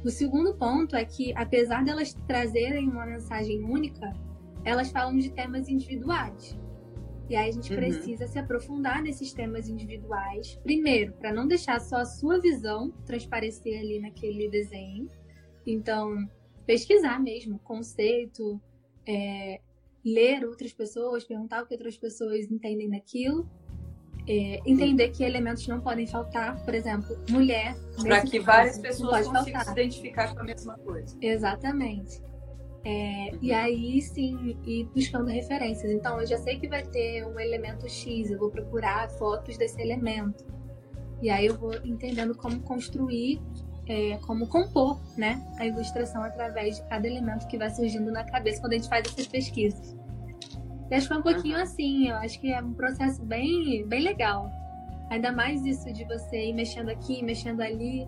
O 0.03 0.09
segundo 0.09 0.53
ponto 0.55 0.95
é 0.95 1.03
que, 1.03 1.33
apesar 1.35 1.83
delas 1.83 2.13
trazerem 2.27 2.87
uma 2.87 3.05
mensagem 3.05 3.63
única, 3.63 4.13
elas 4.63 4.89
falam 4.89 5.17
de 5.17 5.29
temas 5.29 5.67
individuais. 5.67 6.57
E 7.29 7.35
aí 7.35 7.49
a 7.49 7.51
gente 7.51 7.71
uhum. 7.71 7.77
precisa 7.77 8.27
se 8.27 8.39
aprofundar 8.39 9.01
nesses 9.01 9.33
temas 9.33 9.67
individuais, 9.67 10.57
primeiro, 10.63 11.13
para 11.13 11.33
não 11.33 11.47
deixar 11.47 11.79
só 11.81 11.97
a 11.97 12.05
sua 12.05 12.39
visão 12.39 12.91
transparecer 13.05 13.79
ali 13.79 13.99
naquele 13.99 14.49
desenho. 14.49 15.09
Então, 15.65 16.15
pesquisar 16.65 17.19
mesmo, 17.19 17.59
conceito, 17.59 18.61
é, 19.05 19.59
ler 20.05 20.45
outras 20.45 20.71
pessoas, 20.71 21.25
perguntar 21.25 21.63
o 21.63 21.67
que 21.67 21.73
outras 21.73 21.97
pessoas 21.97 22.49
entendem 22.49 22.89
daquilo. 22.89 23.49
É, 24.29 24.59
entender 24.65 25.09
que 25.11 25.23
elementos 25.23 25.65
não 25.67 25.79
podem 25.79 26.05
faltar, 26.05 26.61
por 26.65 26.73
exemplo, 26.73 27.17
mulher. 27.29 27.75
Para 28.01 28.21
que 28.21 28.39
várias 28.39 28.77
pessoas 28.77 29.25
consigam 29.25 29.43
faltar. 29.43 29.65
se 29.65 29.71
identificar 29.71 30.33
com 30.33 30.41
a 30.41 30.43
mesma 30.43 30.77
coisa. 30.79 31.17
Exatamente. 31.21 32.21
É. 32.89 33.31
E 33.41 33.51
aí 33.51 34.01
sim, 34.01 34.57
ir 34.65 34.85
buscando 34.95 35.27
referências. 35.29 35.91
Então, 35.91 36.21
eu 36.21 36.25
já 36.25 36.37
sei 36.37 36.57
que 36.57 36.69
vai 36.69 36.83
ter 36.83 37.25
um 37.27 37.37
elemento 37.37 37.87
X, 37.89 38.31
eu 38.31 38.39
vou 38.39 38.49
procurar 38.49 39.09
fotos 39.09 39.57
desse 39.57 39.81
elemento. 39.81 40.45
E 41.21 41.29
aí 41.29 41.47
eu 41.47 41.57
vou 41.57 41.73
entendendo 41.83 42.33
como 42.33 42.61
construir 42.61 43.41
é, 43.89 44.17
como 44.25 44.47
compor 44.47 44.99
né, 45.17 45.45
a 45.57 45.65
ilustração 45.65 46.23
através 46.23 46.77
de 46.77 46.87
cada 46.87 47.05
elemento 47.05 47.45
que 47.47 47.57
vai 47.57 47.69
surgindo 47.69 48.09
na 48.09 48.23
cabeça 48.23 48.61
quando 48.61 48.73
a 48.73 48.75
gente 48.77 48.87
faz 48.87 49.05
essas 49.05 49.27
pesquisas. 49.27 49.93
E 50.89 50.95
acho 50.95 51.07
que 51.07 51.13
foi 51.13 51.17
um 51.17 51.23
pouquinho 51.23 51.57
assim, 51.57 52.07
eu 52.07 52.15
acho 52.15 52.39
que 52.39 52.53
é 52.53 52.61
um 52.61 52.73
processo 52.73 53.21
bem, 53.25 53.85
bem 53.85 54.01
legal. 54.01 54.49
Ainda 55.09 55.33
mais 55.33 55.65
isso 55.65 55.91
de 55.91 56.05
você 56.05 56.49
ir 56.49 56.53
mexendo 56.53 56.87
aqui, 56.87 57.21
mexendo 57.21 57.59
ali. 57.59 58.07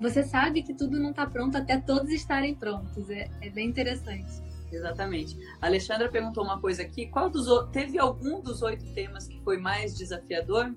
Você 0.00 0.22
sabe 0.22 0.62
que 0.62 0.72
tudo 0.74 0.98
não 0.98 1.10
está 1.10 1.26
pronto 1.26 1.56
até 1.56 1.78
todos 1.78 2.10
estarem 2.10 2.54
prontos. 2.54 3.10
É, 3.10 3.28
é 3.40 3.50
bem 3.50 3.68
interessante. 3.68 4.42
Exatamente. 4.72 5.36
A 5.60 5.66
Alexandra 5.66 6.08
perguntou 6.08 6.44
uma 6.44 6.60
coisa 6.60 6.82
aqui. 6.82 7.06
Qual 7.06 7.28
dos 7.28 7.46
teve 7.70 7.98
algum 7.98 8.40
dos 8.40 8.62
oito 8.62 8.84
temas 8.94 9.26
que 9.26 9.40
foi 9.42 9.58
mais 9.58 9.96
desafiador? 9.96 10.74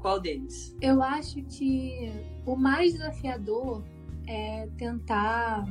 Qual 0.00 0.18
deles? 0.20 0.76
Eu 0.80 1.00
acho 1.00 1.40
que 1.44 2.12
o 2.44 2.56
mais 2.56 2.94
desafiador 2.94 3.84
é 4.26 4.66
tentar 4.76 5.64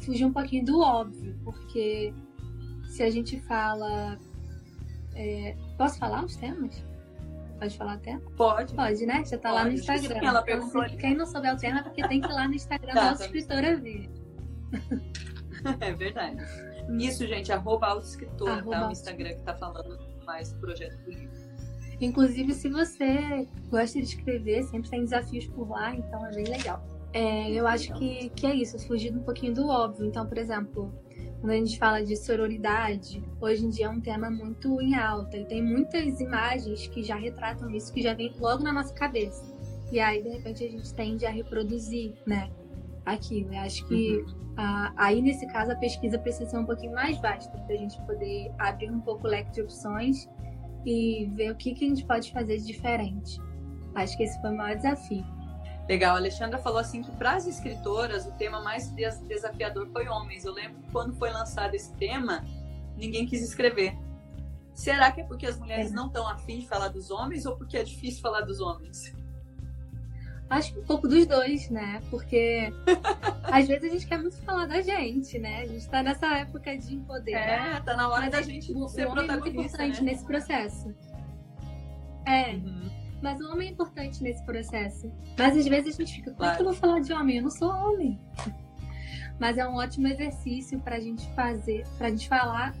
fugir 0.00 0.24
um 0.24 0.32
pouquinho 0.32 0.64
do 0.64 0.80
óbvio, 0.80 1.38
porque 1.44 2.14
se 2.86 3.02
a 3.02 3.10
gente 3.10 3.38
fala. 3.42 4.18
É... 5.14 5.54
Posso 5.76 5.98
falar 5.98 6.24
os 6.24 6.34
temas? 6.36 6.82
Pode 7.62 7.78
falar 7.78 7.92
até? 7.92 8.18
Pode. 8.36 8.74
Pode, 8.74 9.06
né? 9.06 9.24
Já 9.24 9.38
tá 9.38 9.50
Pode. 9.50 9.54
lá 9.54 9.64
no 9.66 9.72
Instagram. 9.72 10.18
Sim, 10.18 10.26
ela 10.26 10.44
então, 10.48 10.98
quem 10.98 11.14
não 11.14 11.24
souber 11.24 11.54
o 11.54 11.56
tema 11.56 11.78
é 11.78 11.82
porque 11.84 12.08
tem 12.08 12.20
que 12.20 12.26
ir 12.26 12.32
lá 12.32 12.48
no 12.48 12.54
Instagram 12.54 12.90
tá, 12.92 13.10
da 13.12 13.16
tá. 13.16 13.24
escritora 13.24 13.76
ver. 13.76 14.10
É 15.78 15.92
verdade. 15.92 16.42
Isso, 16.98 17.24
gente, 17.24 17.52
arroba 17.52 17.86
autoescritora, 17.86 18.64
tá? 18.64 18.88
O 18.88 18.90
Instagram 18.90 19.36
que 19.36 19.42
tá 19.42 19.54
falando 19.54 19.96
mais 20.24 20.52
do 20.52 20.58
projeto 20.58 20.96
do 21.04 21.10
livro. 21.12 21.30
Inclusive, 22.00 22.52
se 22.52 22.68
você 22.68 23.48
gosta 23.70 24.00
de 24.00 24.06
escrever, 24.06 24.64
sempre 24.64 24.90
tem 24.90 25.04
desafios 25.04 25.46
por 25.46 25.70
lá, 25.70 25.94
então 25.94 26.26
é 26.26 26.32
bem 26.32 26.46
legal. 26.46 26.84
É, 27.12 27.48
eu 27.52 27.64
acho 27.68 27.94
que, 27.94 28.30
que 28.30 28.44
é 28.44 28.56
isso, 28.56 28.76
fugir 28.88 29.14
um 29.14 29.22
pouquinho 29.22 29.54
do 29.54 29.68
óbvio. 29.68 30.04
Então, 30.04 30.26
por 30.26 30.36
exemplo, 30.36 30.92
quando 31.42 31.54
a 31.54 31.56
gente 31.56 31.76
fala 31.76 32.04
de 32.04 32.16
sororidade, 32.16 33.20
hoje 33.40 33.66
em 33.66 33.68
dia 33.68 33.86
é 33.86 33.88
um 33.88 34.00
tema 34.00 34.30
muito 34.30 34.80
em 34.80 34.94
alta 34.94 35.36
e 35.36 35.44
tem 35.44 35.60
muitas 35.60 36.20
imagens 36.20 36.86
que 36.86 37.02
já 37.02 37.16
retratam 37.16 37.68
isso, 37.70 37.92
que 37.92 38.00
já 38.00 38.14
vem 38.14 38.32
logo 38.38 38.62
na 38.62 38.72
nossa 38.72 38.94
cabeça. 38.94 39.52
E 39.90 39.98
aí, 39.98 40.22
de 40.22 40.28
repente, 40.28 40.62
a 40.64 40.70
gente 40.70 40.94
tende 40.94 41.26
a 41.26 41.30
reproduzir, 41.30 42.14
né, 42.24 42.48
aquilo. 43.04 43.52
Eu 43.52 43.58
acho 43.58 43.84
que 43.88 44.18
uhum. 44.18 44.54
aí, 44.96 45.20
nesse 45.20 45.44
caso, 45.48 45.72
a 45.72 45.74
pesquisa 45.74 46.16
precisa 46.16 46.48
ser 46.48 46.58
um 46.58 46.64
pouquinho 46.64 46.94
mais 46.94 47.20
vasta 47.20 47.50
para 47.58 47.74
a 47.74 47.78
gente 47.78 48.00
poder 48.02 48.52
abrir 48.56 48.92
um 48.92 49.00
pouco 49.00 49.26
o 49.26 49.30
leque 49.30 49.50
de 49.50 49.62
opções 49.62 50.30
e 50.86 51.28
ver 51.34 51.50
o 51.50 51.56
que, 51.56 51.74
que 51.74 51.84
a 51.84 51.88
gente 51.88 52.06
pode 52.06 52.30
fazer 52.30 52.58
de 52.58 52.66
diferente. 52.66 53.40
Acho 53.96 54.16
que 54.16 54.22
esse 54.22 54.40
foi 54.40 54.52
o 54.52 54.56
maior 54.56 54.76
desafio. 54.76 55.26
Legal, 55.88 56.14
a 56.14 56.18
Alexandra 56.18 56.58
falou 56.58 56.78
assim 56.78 57.02
que 57.02 57.10
para 57.12 57.32
as 57.32 57.46
escritoras 57.46 58.26
o 58.26 58.32
tema 58.32 58.60
mais 58.60 58.90
desafiador 58.90 59.88
foi 59.88 60.08
homens. 60.08 60.44
Eu 60.44 60.52
lembro 60.52 60.80
que 60.80 60.90
quando 60.90 61.14
foi 61.14 61.30
lançado 61.30 61.74
esse 61.74 61.92
tema, 61.94 62.44
ninguém 62.96 63.26
quis 63.26 63.42
escrever. 63.42 63.96
Será 64.74 65.10
que 65.12 65.20
é 65.20 65.24
porque 65.24 65.46
as 65.46 65.58
mulheres 65.58 65.90
é. 65.90 65.94
não 65.94 66.06
estão 66.06 66.26
afim 66.26 66.60
de 66.60 66.68
falar 66.68 66.88
dos 66.88 67.10
homens 67.10 67.44
ou 67.44 67.56
porque 67.56 67.76
é 67.76 67.82
difícil 67.82 68.20
falar 68.22 68.42
dos 68.42 68.60
homens? 68.60 69.12
Acho 70.48 70.74
que 70.74 70.80
um 70.80 70.84
pouco 70.84 71.08
dos 71.08 71.26
dois, 71.26 71.68
né? 71.70 72.02
Porque 72.10 72.72
às 73.44 73.66
vezes 73.66 73.84
a 73.84 73.92
gente 73.92 74.06
quer 74.06 74.18
muito 74.18 74.36
falar 74.42 74.66
da 74.66 74.80
gente, 74.82 75.38
né? 75.38 75.62
A 75.62 75.66
gente 75.66 75.88
tá 75.88 76.02
nessa 76.02 76.26
época 76.38 76.76
de 76.76 76.94
empoderar. 76.94 77.76
É, 77.76 77.80
tá 77.80 77.96
na 77.96 78.08
hora 78.08 78.30
da 78.30 78.42
gente 78.42 78.72
o, 78.72 78.86
ser 78.88 79.06
homem 79.06 79.24
é 79.24 79.32
muito 79.32 79.42
protagonista, 79.42 79.82
importante 79.82 80.04
né? 80.04 80.12
nesse 80.12 80.24
processo. 80.24 80.94
É, 82.26 82.52
Uhum. 82.52 83.01
Mas 83.22 83.40
o 83.40 83.50
homem 83.50 83.68
é 83.68 83.70
importante 83.70 84.22
nesse 84.22 84.44
processo. 84.44 85.10
Mas 85.38 85.56
às 85.56 85.66
vezes 85.66 85.94
a 85.94 86.02
gente 86.02 86.14
fica, 86.16 86.30
como 86.32 86.42
é 86.44 86.46
Claro. 86.48 86.56
que 86.56 86.62
eu 86.62 86.66
vou 86.66 86.74
falar 86.74 87.00
de 87.00 87.12
homem? 87.12 87.36
Eu 87.36 87.42
não 87.44 87.50
sou 87.50 87.70
homem. 87.70 88.18
Mas 89.40 89.56
é 89.58 89.66
um 89.66 89.74
ótimo 89.74 90.06
exercício 90.08 90.78
pra 90.80 91.00
gente 91.00 91.26
fazer, 91.34 91.84
pra 91.98 92.10
gente 92.10 92.28
falar 92.28 92.74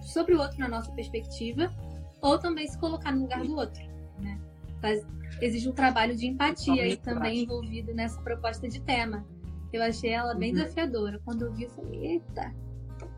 sobre 0.00 0.34
o 0.34 0.40
outro 0.40 0.58
na 0.58 0.68
nossa 0.68 0.90
perspectiva, 0.92 1.72
ou 2.20 2.38
também 2.38 2.66
se 2.66 2.76
colocar 2.78 3.12
no 3.12 3.22
lugar 3.22 3.42
do 3.42 3.54
outro, 3.56 3.82
né? 4.18 4.38
Mas 4.82 5.06
exige 5.40 5.68
um 5.68 5.72
trabalho 5.72 6.14
de 6.16 6.26
empatia 6.26 6.82
aí 6.82 6.96
Totalmente 6.96 7.00
também 7.02 7.46
prático. 7.46 7.52
envolvido 7.52 7.94
nessa 7.94 8.20
proposta 8.20 8.68
de 8.68 8.80
tema. 8.80 9.24
Eu 9.72 9.82
achei 9.82 10.10
ela 10.10 10.34
bem 10.34 10.50
Uhum. 10.50 10.56
desafiadora. 10.58 11.20
Quando 11.24 11.42
eu 11.46 11.52
vi, 11.52 11.62
eu 11.64 11.70
falei, 11.70 12.06
eita. 12.06 12.52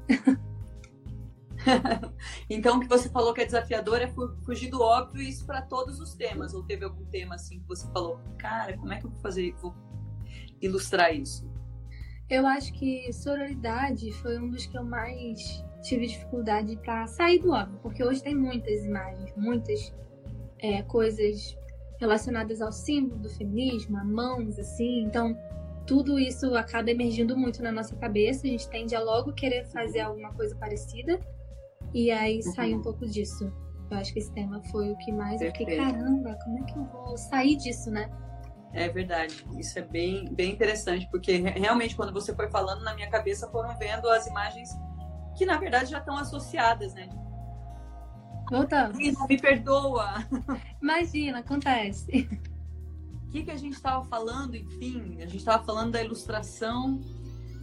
Então, 2.49 2.77
o 2.77 2.81
que 2.81 2.89
você 2.89 3.09
falou 3.09 3.33
que 3.33 3.41
é 3.41 3.45
desafiador 3.45 4.01
é 4.01 4.09
fu- 4.09 4.37
fugir 4.45 4.71
do 4.71 4.81
óbvio 4.81 5.23
e 5.23 5.29
isso 5.29 5.47
para 5.47 5.63
todos 5.63 6.01
os 6.01 6.15
temas. 6.15 6.55
Ou 6.55 6.63
teve 6.63 6.85
algum 6.85 7.05
tema 7.07 7.35
assim 7.35 7.61
que 7.61 7.67
você 7.67 7.87
falou, 7.93 8.21
cara, 8.39 8.77
como 8.77 8.93
é 8.93 9.01
que 9.01 9.07
eu 9.07 9.11
vou 9.11 9.21
fazer, 9.21 9.55
vou 9.61 9.75
ilustrar 10.61 11.15
isso? 11.15 11.51
Eu 12.29 12.47
acho 12.47 12.73
que 12.73 13.13
sororidade 13.13 14.11
foi 14.13 14.39
um 14.39 14.49
dos 14.49 14.67
que 14.67 14.79
eu 14.79 14.85
mais 14.85 15.65
tive 15.83 16.07
dificuldade 16.07 16.77
pra 16.77 17.07
sair 17.07 17.39
do 17.39 17.51
óbvio, 17.51 17.79
porque 17.83 18.03
hoje 18.03 18.23
tem 18.23 18.35
muitas 18.35 18.83
imagens, 18.85 19.33
muitas 19.37 19.95
é, 20.59 20.83
coisas 20.83 21.57
relacionadas 22.01 22.63
ao 22.63 22.73
símbolo 22.73 23.21
do 23.21 23.29
feminismo, 23.29 23.99
a 23.99 24.05
mãos, 24.05 24.59
assim, 24.59 25.03
então 25.03 25.37
tudo 25.87 26.19
isso 26.19 26.55
acaba 26.57 26.91
emergindo 26.91 27.37
muito 27.37 27.63
na 27.63 27.71
nossa 27.71 27.95
cabeça, 27.97 28.47
a 28.47 28.51
gente 28.51 28.69
tende 28.71 28.97
a 28.97 29.01
logo 29.03 29.35
querer 29.35 29.67
fazer 29.67 30.01
alguma 30.01 30.33
coisa 30.33 30.57
parecida 30.57 31.21
e 31.95 32.11
aí 32.11 32.43
sair 32.43 32.75
Uhum. 32.75 32.81
um 32.81 32.83
pouco 32.83 33.07
disso. 33.07 33.51
Eu 33.91 33.97
acho 33.99 34.13
que 34.13 34.19
esse 34.19 34.33
tema 34.33 34.61
foi 34.73 34.91
o 34.91 34.97
que 34.99 35.13
mais 35.13 35.41
eu 35.41 35.49
fiquei, 35.53 35.67
Perfeito. 35.67 35.93
caramba, 35.99 36.37
como 36.45 36.59
é 36.59 36.63
que 36.65 36.77
eu 36.79 36.85
vou 36.85 37.17
sair 37.17 37.57
disso, 37.57 37.91
né? 37.91 38.11
É 38.73 38.89
verdade, 38.89 39.47
isso 39.59 39.79
é 39.79 39.83
bem, 39.83 40.29
bem 40.35 40.51
interessante, 40.53 41.09
porque 41.11 41.37
re- 41.37 41.51
realmente 41.61 41.95
quando 41.95 42.13
você 42.13 42.35
foi 42.35 42.51
falando 42.51 42.83
na 42.83 42.93
minha 42.95 43.09
cabeça 43.09 43.49
foram 43.51 43.77
vendo 43.79 44.09
as 44.09 44.27
imagens 44.27 44.69
que 45.37 45.47
na 45.47 45.57
verdade 45.59 45.91
já 45.93 45.99
estão 45.99 46.17
associadas, 46.17 46.93
né? 46.95 47.09
Voltamos. 48.51 48.99
Me 48.99 49.39
perdoa, 49.41 50.15
Imagina, 50.83 51.39
acontece. 51.39 52.29
O 53.27 53.31
que, 53.31 53.43
que 53.45 53.51
a 53.51 53.57
gente 53.57 53.73
estava 53.75 54.05
falando, 54.05 54.55
enfim, 54.55 55.17
a 55.19 55.27
gente 55.27 55.39
estava 55.39 55.65
falando 55.65 55.93
da 55.93 56.03
ilustração 56.03 57.01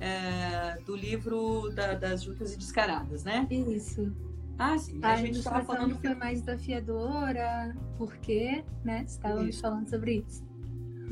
é, 0.02 0.80
do 0.86 0.96
livro 0.96 1.70
da- 1.74 1.94
das 1.94 2.24
Juntas 2.24 2.54
e 2.54 2.58
Descaradas, 2.58 3.24
né? 3.24 3.48
Isso. 3.50 4.12
Ah, 4.58 4.78
sim, 4.78 5.00
a, 5.02 5.14
A 5.14 5.16
gente 5.16 5.38
estava 5.40 5.64
falando 5.64 5.96
que 5.96 6.02
foi 6.08 6.16
mais 6.16 6.42
desafiadora, 6.42 7.76
porque, 7.98 8.64
né? 8.84 9.04
Estávamos 9.08 9.50
Isso. 9.50 9.62
falando 9.62 9.90
sobre 9.90 10.24
isso. 10.28 10.44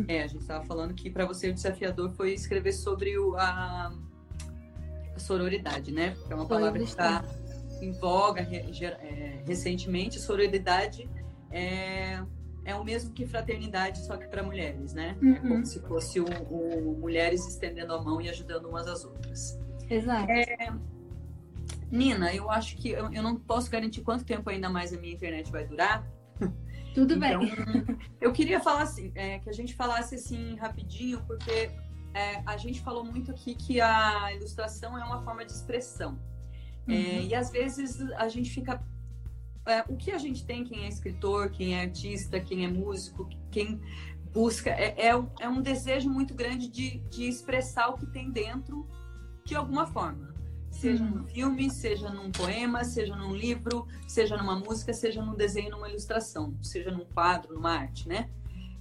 É, 0.07 0.23
a 0.23 0.27
gente 0.27 0.41
estava 0.41 0.63
falando 0.65 0.93
que 0.93 1.09
para 1.09 1.25
você 1.25 1.49
o 1.49 1.53
desafiador 1.53 2.11
foi 2.11 2.33
escrever 2.33 2.71
sobre 2.73 3.17
o, 3.17 3.35
a, 3.35 3.91
a 5.15 5.19
sororidade, 5.19 5.91
né? 5.91 6.11
Porque 6.11 6.33
é 6.33 6.35
uma 6.35 6.45
Foi 6.47 6.57
palavra 6.57 6.79
que 6.79 6.85
está 6.85 7.23
em 7.81 7.91
voga 7.91 8.41
re- 8.41 8.71
é, 8.85 9.43
recentemente. 9.45 10.19
Sororidade 10.19 11.09
é, 11.51 12.21
é 12.69 12.75
o 12.75 12.83
mesmo 12.83 13.11
que 13.13 13.25
fraternidade, 13.25 13.99
só 14.05 14.15
que 14.17 14.27
para 14.27 14.43
mulheres, 14.43 14.93
né? 14.93 15.17
É 15.21 15.25
Uhum. 15.25 15.39
como 15.49 15.65
se 15.65 15.79
fosse 15.81 16.19
o, 16.19 16.25
o 16.25 16.97
mulheres 16.99 17.47
estendendo 17.47 17.93
a 17.93 18.01
mão 18.01 18.21
e 18.21 18.29
ajudando 18.29 18.65
umas 18.69 18.87
às 18.87 19.03
outras. 19.03 19.59
Exato. 19.89 20.31
É, 20.31 20.71
Nina, 21.91 22.33
eu 22.33 22.49
acho 22.51 22.77
que 22.77 22.89
eu, 22.91 23.11
eu 23.11 23.23
não 23.23 23.35
posso 23.35 23.69
garantir 23.71 24.01
quanto 24.01 24.23
tempo 24.23 24.49
ainda 24.49 24.69
mais 24.69 24.93
a 24.93 24.97
minha 24.99 25.13
internet 25.13 25.51
vai 25.51 25.65
durar. 25.65 26.05
Tudo 26.93 27.15
Então, 27.15 27.39
bem. 27.39 27.99
eu 28.21 28.31
queria 28.31 28.59
falar 28.59 28.83
assim, 28.83 29.11
é, 29.15 29.39
que 29.39 29.49
a 29.49 29.53
gente 29.53 29.75
falasse 29.75 30.15
assim 30.15 30.55
rapidinho, 30.57 31.21
porque 31.25 31.71
é, 32.13 32.41
a 32.45 32.57
gente 32.57 32.81
falou 32.81 33.03
muito 33.03 33.31
aqui 33.31 33.55
que 33.55 33.79
a 33.81 34.31
ilustração 34.33 34.97
é 34.97 35.03
uma 35.03 35.21
forma 35.23 35.43
de 35.45 35.51
expressão. 35.51 36.19
É, 36.87 36.91
Uhum. 36.91 37.21
e 37.27 37.35
às 37.35 37.51
vezes 37.51 37.99
a 38.13 38.27
gente 38.27 38.49
fica. 38.51 38.81
É, 39.65 39.83
o 39.87 39.95
que 39.95 40.11
a 40.11 40.17
gente 40.17 40.45
tem, 40.45 40.63
quem 40.63 40.85
é 40.85 40.87
escritor, 40.87 41.49
quem 41.51 41.75
é 41.75 41.81
artista, 41.81 42.39
quem 42.39 42.65
é 42.65 42.67
músico, 42.67 43.29
quem 43.51 43.79
busca, 44.33 44.69
é, 44.69 45.07
é, 45.07 45.15
um- 45.15 45.29
é 45.39 45.49
um 45.49 45.61
desejo 45.61 46.09
muito 46.09 46.33
grande 46.33 46.67
de, 46.67 46.99
de 47.09 47.27
expressar 47.27 47.89
o 47.89 47.93
que 47.97 48.05
tem 48.05 48.29
dentro 48.31 48.87
de 49.45 49.55
alguma 49.55 49.85
forma. 49.87 50.29
Seja 50.71 51.03
Uhum. 51.03 51.09
num 51.09 51.27
filme, 51.27 51.69
seja 51.71 52.09
num 52.09 52.31
poema, 52.31 52.83
seja 52.83 53.15
num 53.15 53.35
livro, 53.35 53.87
seja 54.07 54.37
numa 54.37 54.55
música, 54.57 54.93
seja 54.93 55.21
num 55.23 55.35
desenho, 55.35 55.71
numa 55.71 55.89
ilustração, 55.89 56.53
seja 56.61 56.91
num 56.91 57.05
quadro, 57.05 57.55
numa 57.55 57.71
arte, 57.71 58.07
né? 58.07 58.29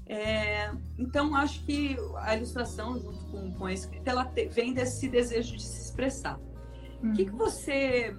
É, 0.07 0.71
então, 0.99 1.35
acho 1.35 1.65
que 1.65 1.97
a 2.17 2.35
ilustração, 2.37 2.99
junto 2.99 3.25
com, 3.27 3.53
com 3.53 3.67
a 3.67 3.73
escrita, 3.73 4.11
ela 4.11 4.25
te- 4.25 4.49
vem 4.49 4.73
desse 4.73 5.09
desejo 5.09 5.57
de 5.57 5.63
se 5.63 5.83
expressar. 5.83 6.39
O 7.03 7.13
que, 7.13 7.25
que 7.27 7.31
você 7.33 8.15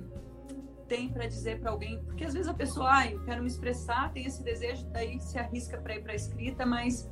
tem 0.89 1.07
para 1.07 1.27
dizer 1.27 1.59
para 1.61 1.69
alguém? 1.69 2.03
Porque 2.03 2.25
às 2.25 2.33
vezes 2.33 2.49
a 2.49 2.53
pessoa, 2.53 2.89
ah, 2.91 3.07
eu 3.09 3.23
quero 3.23 3.41
me 3.41 3.47
expressar, 3.47 4.11
tem 4.11 4.25
esse 4.25 4.43
desejo, 4.43 4.85
daí 4.87 5.19
se 5.21 5.37
arrisca 5.37 5.77
para 5.77 5.95
ir 5.95 6.01
para 6.01 6.11
a 6.11 6.15
escrita, 6.15 6.65
mas 6.65 7.09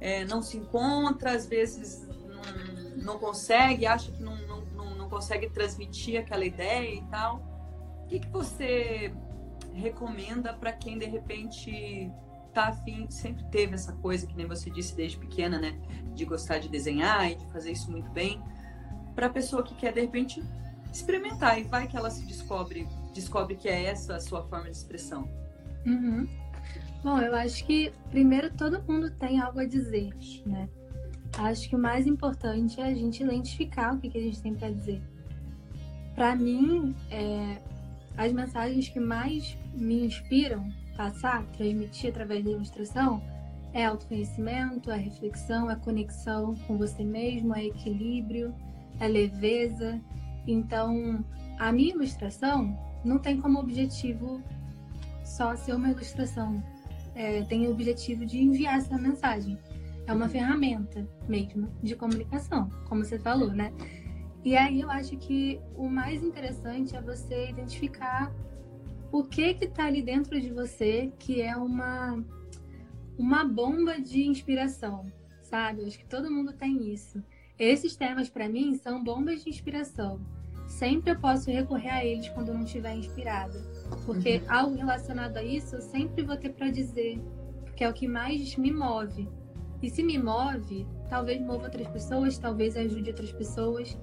é, 0.00 0.24
não 0.26 0.42
se 0.42 0.58
encontra, 0.58 1.32
às 1.32 1.46
vezes 1.46 2.06
não, 2.06 3.02
não 3.02 3.18
consegue, 3.18 3.86
acha 3.86 4.12
que 4.12 4.22
não, 4.22 4.36
não, 4.46 4.94
não, 4.96 5.08
consegue 5.08 5.48
transmitir 5.48 6.20
aquela 6.20 6.44
ideia 6.44 6.94
e 6.94 7.02
tal. 7.06 7.42
O 8.04 8.06
que, 8.06 8.20
que 8.20 8.28
você 8.28 9.14
recomenda 9.72 10.52
para 10.52 10.72
quem 10.72 10.98
de 10.98 11.06
repente 11.06 12.12
tá 12.52 12.66
afim, 12.68 13.10
sempre 13.10 13.44
teve 13.46 13.74
essa 13.74 13.92
coisa 13.94 14.26
que 14.26 14.36
nem 14.36 14.46
você 14.46 14.70
disse 14.70 14.94
desde 14.94 15.18
pequena, 15.18 15.58
né, 15.58 15.76
de 16.14 16.24
gostar 16.24 16.58
de 16.58 16.68
desenhar 16.68 17.30
e 17.30 17.34
de 17.34 17.46
fazer 17.46 17.72
isso 17.72 17.90
muito 17.90 18.10
bem, 18.10 18.40
para 19.14 19.26
a 19.26 19.30
pessoa 19.30 19.62
que 19.62 19.74
quer 19.74 19.92
de 19.92 20.00
repente 20.00 20.42
experimentar 20.92 21.58
e 21.58 21.64
vai 21.64 21.88
que 21.88 21.96
ela 21.96 22.10
se 22.10 22.24
descobre, 22.24 22.86
descobre 23.14 23.56
que 23.56 23.68
é 23.68 23.84
essa 23.84 24.16
a 24.16 24.20
sua 24.20 24.42
forma 24.42 24.66
de 24.66 24.76
expressão. 24.76 25.28
Uhum. 25.86 26.28
Bom, 27.02 27.18
eu 27.18 27.34
acho 27.36 27.64
que 27.64 27.92
primeiro 28.10 28.50
todo 28.54 28.82
mundo 28.82 29.10
tem 29.10 29.40
algo 29.40 29.60
a 29.60 29.66
dizer, 29.66 30.10
né? 30.46 30.68
Acho 31.38 31.68
que 31.68 31.76
o 31.76 31.78
mais 31.78 32.06
importante 32.06 32.80
é 32.80 32.84
a 32.84 32.94
gente 32.94 33.22
identificar 33.22 33.94
o 33.94 33.98
que, 33.98 34.08
que 34.08 34.18
a 34.18 34.22
gente 34.22 34.40
tem 34.40 34.54
para 34.54 34.70
dizer. 34.70 35.02
Para 36.14 36.36
mim, 36.36 36.94
é, 37.10 37.58
as 38.16 38.32
mensagens 38.32 38.88
que 38.88 39.00
mais 39.00 39.58
me 39.74 40.06
inspiram 40.06 40.68
passar, 40.96 41.44
transmitir 41.56 42.10
através 42.10 42.44
da 42.44 42.50
ilustração 42.52 43.20
é 43.72 43.84
autoconhecimento, 43.84 44.90
é 44.90 44.96
reflexão, 44.96 45.68
é 45.68 45.74
conexão 45.74 46.54
com 46.66 46.78
você 46.78 47.04
mesmo, 47.04 47.54
é 47.56 47.64
equilíbrio, 47.66 48.54
é 49.00 49.08
leveza. 49.08 50.00
Então, 50.46 51.24
a 51.58 51.72
minha 51.72 51.92
ilustração 51.92 52.78
não 53.04 53.18
tem 53.18 53.40
como 53.40 53.58
objetivo 53.58 54.42
só 55.24 55.54
ser 55.56 55.74
uma 55.74 55.90
ilustração. 55.90 56.62
É, 57.14 57.42
tem 57.42 57.66
o 57.66 57.70
objetivo 57.70 58.26
de 58.26 58.42
enviar 58.42 58.78
essa 58.78 58.96
mensagem. 58.98 59.58
É 60.06 60.12
uma 60.12 60.28
ferramenta 60.28 61.06
mesmo 61.28 61.70
de 61.82 61.94
comunicação, 61.94 62.68
como 62.88 63.04
você 63.04 63.18
falou, 63.18 63.50
né? 63.50 63.72
E 64.44 64.56
aí 64.56 64.80
eu 64.80 64.90
acho 64.90 65.16
que 65.16 65.58
o 65.74 65.88
mais 65.88 66.22
interessante 66.22 66.94
é 66.94 67.00
você 67.00 67.48
identificar 67.48 68.30
o 69.10 69.24
que 69.24 69.54
que 69.54 69.66
tá 69.66 69.86
ali 69.86 70.02
dentro 70.02 70.38
de 70.38 70.50
você 70.50 71.10
que 71.18 71.40
é 71.40 71.56
uma 71.56 72.22
uma 73.16 73.44
bomba 73.44 74.00
de 74.00 74.26
inspiração, 74.26 75.06
sabe? 75.40 75.82
Eu 75.82 75.86
acho 75.86 75.98
que 75.98 76.04
todo 76.04 76.30
mundo 76.30 76.52
tem 76.52 76.92
isso. 76.92 77.22
Esses 77.58 77.96
temas 77.96 78.28
para 78.28 78.48
mim 78.48 78.74
são 78.74 79.02
bombas 79.02 79.42
de 79.42 79.50
inspiração. 79.50 80.20
Sempre 80.78 81.12
eu 81.12 81.18
posso 81.20 81.50
recorrer 81.52 81.90
a 81.90 82.04
eles 82.04 82.28
quando 82.30 82.48
eu 82.48 82.54
não 82.54 82.64
estiver 82.64 82.96
inspirada, 82.96 83.60
porque 84.04 84.38
Uhum. 84.38 84.44
algo 84.48 84.76
relacionado 84.76 85.36
a 85.36 85.42
isso 85.42 85.76
eu 85.76 85.80
sempre 85.80 86.24
vou 86.24 86.36
ter 86.36 86.50
para 86.50 86.68
dizer, 86.68 87.20
porque 87.64 87.84
é 87.84 87.88
o 87.88 87.92
que 87.92 88.08
mais 88.08 88.56
me 88.56 88.72
move. 88.72 89.28
E 89.80 89.88
se 89.88 90.02
me 90.02 90.18
move, 90.18 90.84
talvez 91.08 91.40
mova 91.40 91.64
outras 91.66 91.86
pessoas, 91.86 92.38
talvez 92.38 92.76
ajude 92.76 93.10
outras 93.10 93.30
pessoas. 93.30 93.96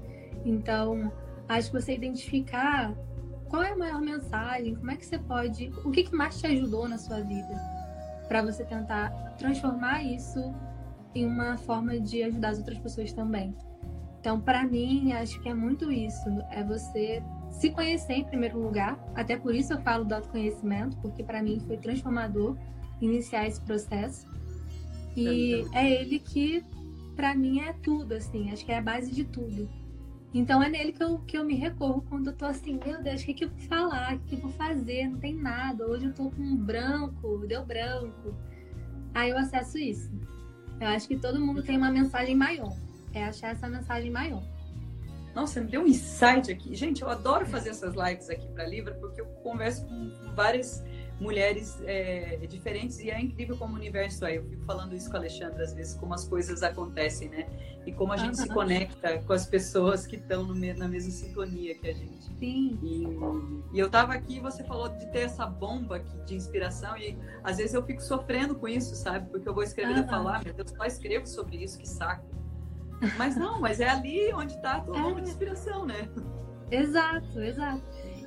Então, 0.45 1.11
acho 1.49 1.71
que 1.71 1.81
você 1.81 1.93
identificar 1.93 2.95
qual 3.49 3.63
é 3.63 3.71
a 3.73 3.77
maior 3.77 3.99
mensagem, 3.99 4.73
como 4.73 4.91
é 4.91 4.95
que 4.95 5.05
você 5.05 5.19
pode, 5.19 5.73
o 5.83 5.91
que, 5.91 6.03
que 6.03 6.15
mais 6.15 6.39
te 6.39 6.47
ajudou 6.47 6.87
na 6.87 6.97
sua 6.97 7.19
vida, 7.19 7.53
para 8.29 8.41
você 8.41 8.63
tentar 8.63 9.09
transformar 9.37 10.03
isso 10.03 10.39
em 11.13 11.25
uma 11.25 11.57
forma 11.57 11.99
de 11.99 12.23
ajudar 12.23 12.49
as 12.51 12.59
outras 12.59 12.79
pessoas 12.79 13.11
também. 13.11 13.53
Então, 14.21 14.39
para 14.39 14.63
mim, 14.63 15.13
acho 15.13 15.41
que 15.41 15.49
é 15.49 15.53
muito 15.53 15.91
isso, 15.91 16.29
é 16.51 16.63
você 16.63 17.23
se 17.49 17.71
conhecer 17.71 18.13
em 18.13 18.23
primeiro 18.23 18.61
lugar. 18.61 19.03
Até 19.15 19.35
por 19.35 19.55
isso 19.55 19.73
eu 19.73 19.81
falo 19.81 20.05
do 20.05 20.13
autoconhecimento, 20.13 20.95
porque 20.97 21.23
para 21.23 21.41
mim 21.41 21.59
foi 21.65 21.75
transformador 21.77 22.55
iniciar 23.01 23.47
esse 23.47 23.59
processo. 23.61 24.27
E 25.17 25.65
é 25.73 25.91
ele 25.91 26.19
que, 26.19 26.63
para 27.15 27.33
mim, 27.33 27.61
é 27.61 27.73
tudo, 27.73 28.13
assim. 28.13 28.51
Acho 28.51 28.63
que 28.63 28.71
é 28.71 28.77
a 28.77 28.81
base 28.81 29.11
de 29.11 29.23
tudo. 29.23 29.67
Então 30.31 30.61
é 30.61 30.69
nele 30.69 30.93
que 30.93 31.03
eu, 31.03 31.17
que 31.21 31.35
eu 31.35 31.43
me 31.43 31.55
recorro 31.55 32.05
quando 32.07 32.27
eu 32.27 32.33
tô 32.33 32.45
assim, 32.45 32.79
meu 32.85 33.01
Deus, 33.01 33.23
o 33.23 33.25
que, 33.25 33.33
que 33.33 33.45
eu 33.45 33.49
vou 33.49 33.59
falar? 33.61 34.15
O 34.15 34.19
que, 34.19 34.27
que 34.27 34.35
eu 34.35 34.39
vou 34.39 34.51
fazer? 34.51 35.07
Não 35.07 35.17
tem 35.17 35.33
nada. 35.33 35.83
Hoje 35.87 36.05
eu 36.05 36.13
tô 36.13 36.29
com 36.29 36.43
um 36.43 36.55
branco, 36.55 37.43
deu 37.47 37.65
branco. 37.65 38.35
Aí 39.15 39.31
eu 39.31 39.37
acesso 39.39 39.79
isso. 39.79 40.11
Eu 40.79 40.89
acho 40.89 41.07
que 41.07 41.17
todo 41.17 41.41
mundo 41.41 41.63
tem 41.63 41.75
uma 41.75 41.89
mensagem 41.91 42.35
maior. 42.35 42.71
É 43.13 43.25
achar 43.25 43.51
essa 43.51 43.67
mensagem 43.67 44.09
maior. 44.09 44.43
Nossa, 45.33 45.61
me 45.61 45.67
deu 45.67 45.81
um 45.81 45.87
insight 45.87 46.51
aqui. 46.51 46.75
Gente, 46.75 47.01
eu 47.01 47.09
adoro 47.09 47.45
fazer 47.45 47.69
essas 47.69 47.93
lives 47.95 48.29
aqui 48.29 48.47
para 48.49 48.65
Livra, 48.65 48.93
porque 48.95 49.21
eu 49.21 49.25
converso 49.43 49.85
com 49.85 50.11
várias 50.35 50.83
mulheres 51.21 51.79
é, 51.85 52.37
diferentes 52.47 52.99
e 52.99 53.11
é 53.11 53.21
incrível 53.21 53.55
como 53.55 53.73
o 53.73 53.77
universo 53.77 54.25
é. 54.25 54.37
Eu 54.37 54.43
fico 54.43 54.65
falando 54.65 54.95
isso 54.95 55.09
com 55.09 55.17
a 55.17 55.19
Alexandra 55.19 55.63
às 55.63 55.71
vezes, 55.71 55.93
como 55.95 56.13
as 56.13 56.27
coisas 56.27 56.63
acontecem, 56.63 57.29
né? 57.29 57.47
E 57.85 57.91
como 57.91 58.11
a 58.11 58.17
gente 58.17 58.37
se 58.37 58.49
conecta 58.49 59.19
com 59.19 59.31
as 59.31 59.45
pessoas 59.45 60.05
que 60.05 60.15
estão 60.15 60.47
na 60.47 60.87
mesma 60.87 60.99
sintonia 60.99 61.75
que 61.75 61.87
a 61.87 61.93
gente. 61.93 62.25
Sim. 62.39 62.77
E, 62.81 63.05
e 63.71 63.79
eu 63.79 63.89
tava 63.89 64.13
aqui 64.13 64.39
você 64.39 64.63
falou 64.63 64.89
de 64.89 65.05
ter 65.11 65.19
essa 65.19 65.45
bomba 65.45 65.97
aqui 65.97 66.25
de 66.25 66.35
inspiração 66.35 66.97
e 66.97 67.15
às 67.43 67.57
vezes 67.57 67.75
eu 67.75 67.83
fico 67.85 68.01
sofrendo 68.01 68.55
com 68.55 68.67
isso, 68.67 68.95
sabe? 68.95 69.29
Porque 69.29 69.47
eu 69.47 69.53
vou 69.53 69.63
escrever 69.63 69.95
uhum. 69.95 70.03
e 70.03 70.07
falar, 70.07 70.43
meu 70.43 70.53
Deus, 70.53 70.71
só 70.71 70.85
escrevo 70.85 71.27
sobre 71.27 71.57
isso, 71.57 71.77
que 71.77 71.87
saco. 71.87 72.40
Mas 73.17 73.35
não, 73.35 73.59
mas 73.59 73.79
é 73.79 73.89
ali 73.89 74.33
onde 74.33 74.53
está 74.53 74.75
a 74.75 74.81
tua 74.81 74.97
é. 74.97 75.13
de 75.15 75.21
inspiração, 75.21 75.85
né? 75.85 76.07
Exato, 76.69 77.39
exato. 77.41 77.83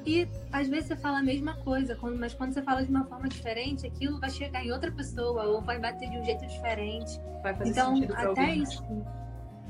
E 0.06 0.28
às 0.52 0.68
vezes 0.68 0.88
você 0.88 0.96
fala 0.96 1.20
a 1.20 1.22
mesma 1.22 1.54
coisa, 1.58 1.96
mas 2.18 2.34
quando 2.34 2.52
você 2.52 2.62
fala 2.62 2.84
de 2.84 2.90
uma 2.90 3.04
forma 3.04 3.26
diferente, 3.26 3.86
aquilo 3.86 4.20
vai 4.20 4.28
chegar 4.28 4.64
em 4.64 4.70
outra 4.70 4.92
pessoa 4.92 5.44
ou 5.44 5.62
vai 5.62 5.78
bater 5.78 6.10
de 6.10 6.18
um 6.18 6.24
jeito 6.24 6.46
diferente. 6.46 7.18
Vai 7.42 7.54
fazer 7.54 7.70
então, 7.70 7.94
sentido 7.94 8.12
até 8.12 8.26
alguém. 8.26 8.62
isso. 8.62 8.84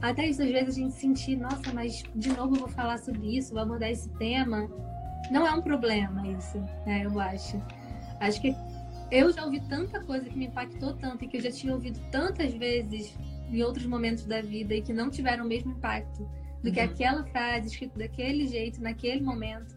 Até 0.02 0.26
isso, 0.26 0.42
às 0.42 0.50
vezes, 0.50 0.76
a 0.76 0.80
gente 0.80 0.94
sentir, 0.94 1.36
nossa, 1.36 1.72
mas 1.72 2.02
de 2.14 2.28
novo 2.30 2.56
eu 2.56 2.60
vou 2.60 2.68
falar 2.68 2.98
sobre 2.98 3.38
isso, 3.38 3.52
vou 3.52 3.62
abordar 3.62 3.90
esse 3.90 4.08
tema. 4.10 4.68
Não 5.30 5.46
é 5.46 5.52
um 5.52 5.62
problema 5.62 6.26
isso, 6.26 6.58
né? 6.84 7.04
Eu 7.04 7.18
acho. 7.20 7.62
Acho 8.20 8.40
que 8.40 8.54
eu 9.10 9.32
já 9.32 9.44
ouvi 9.44 9.60
tanta 9.60 10.00
coisa 10.00 10.28
que 10.28 10.36
me 10.36 10.46
impactou 10.46 10.94
tanto 10.94 11.24
e 11.24 11.28
que 11.28 11.36
eu 11.36 11.40
já 11.40 11.50
tinha 11.50 11.72
ouvido 11.72 12.00
tantas 12.10 12.52
vezes 12.54 13.16
em 13.50 13.62
outros 13.62 13.86
momentos 13.86 14.24
da 14.24 14.40
vida 14.40 14.74
e 14.74 14.82
que 14.82 14.92
não 14.92 15.10
tiveram 15.10 15.44
o 15.44 15.48
mesmo 15.48 15.72
impacto 15.72 16.28
do 16.62 16.72
que 16.72 16.80
uhum. 16.80 16.86
aquela 16.86 17.24
frase 17.24 17.68
escrita 17.68 17.98
daquele 17.98 18.46
jeito, 18.46 18.82
naquele 18.82 19.20
momento. 19.22 19.76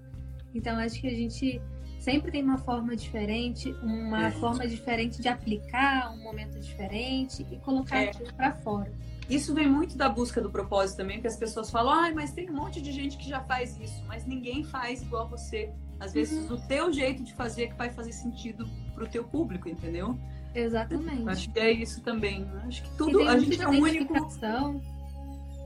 Então, 0.53 0.77
acho 0.77 0.99
que 0.99 1.07
a 1.07 1.13
gente 1.13 1.61
sempre 1.99 2.31
tem 2.31 2.41
uma 2.41 2.57
forma 2.57 2.95
diferente, 2.95 3.71
uma 3.83 4.27
é. 4.27 4.31
forma 4.31 4.65
diferente 4.65 5.21
de 5.21 5.27
aplicar, 5.27 6.13
um 6.13 6.23
momento 6.23 6.57
diferente 6.59 7.45
e 7.51 7.57
colocar 7.57 7.97
é. 7.97 8.09
aquilo 8.09 8.33
para 8.33 8.53
fora. 8.53 8.91
Isso 9.29 9.53
vem 9.53 9.67
muito 9.67 9.97
da 9.97 10.07
busca 10.07 10.39
do 10.39 10.49
propósito 10.49 10.97
também, 10.97 11.19
que 11.19 11.27
as 11.27 11.35
pessoas 11.35 11.69
falam, 11.69 11.93
ah, 11.93 12.11
mas 12.15 12.31
tem 12.31 12.49
um 12.49 12.53
monte 12.53 12.81
de 12.81 12.93
gente 12.93 13.17
que 13.17 13.27
já 13.27 13.41
faz 13.41 13.77
isso, 13.77 14.01
mas 14.07 14.25
ninguém 14.25 14.63
faz 14.63 15.01
igual 15.01 15.27
você. 15.27 15.69
Às 15.99 16.13
vezes 16.13 16.49
uhum. 16.49 16.55
o 16.55 16.61
teu 16.61 16.93
jeito 16.93 17.23
de 17.23 17.33
fazer 17.33 17.63
é 17.63 17.67
que 17.67 17.75
vai 17.75 17.89
fazer 17.89 18.13
sentido 18.13 18.65
pro 18.95 19.07
teu 19.07 19.25
público, 19.25 19.67
entendeu? 19.67 20.17
Exatamente. 20.57 21.29
Acho 21.29 21.51
que 21.51 21.59
é 21.59 21.71
isso 21.71 22.01
também. 22.01 22.41
Né? 22.41 22.63
Acho 22.67 22.83
que 22.83 22.97
tudo 22.97 23.21
a 23.21 23.37
gente 23.37 23.61
é 23.61 23.67
único. 23.67 24.13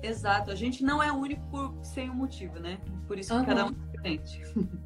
Exato, 0.04 0.52
a 0.52 0.56
gente 0.56 0.84
não 0.84 1.02
é 1.02 1.12
único 1.12 1.42
por, 1.50 1.74
sem 1.84 2.10
um 2.10 2.16
motivo, 2.16 2.60
né? 2.60 2.80
Por 3.08 3.20
isso 3.20 3.30
que 3.30 3.40
uhum. 3.40 3.46
cada 3.46 3.66
um 3.68 3.70
é 3.70 3.74
diferente. 3.74 4.42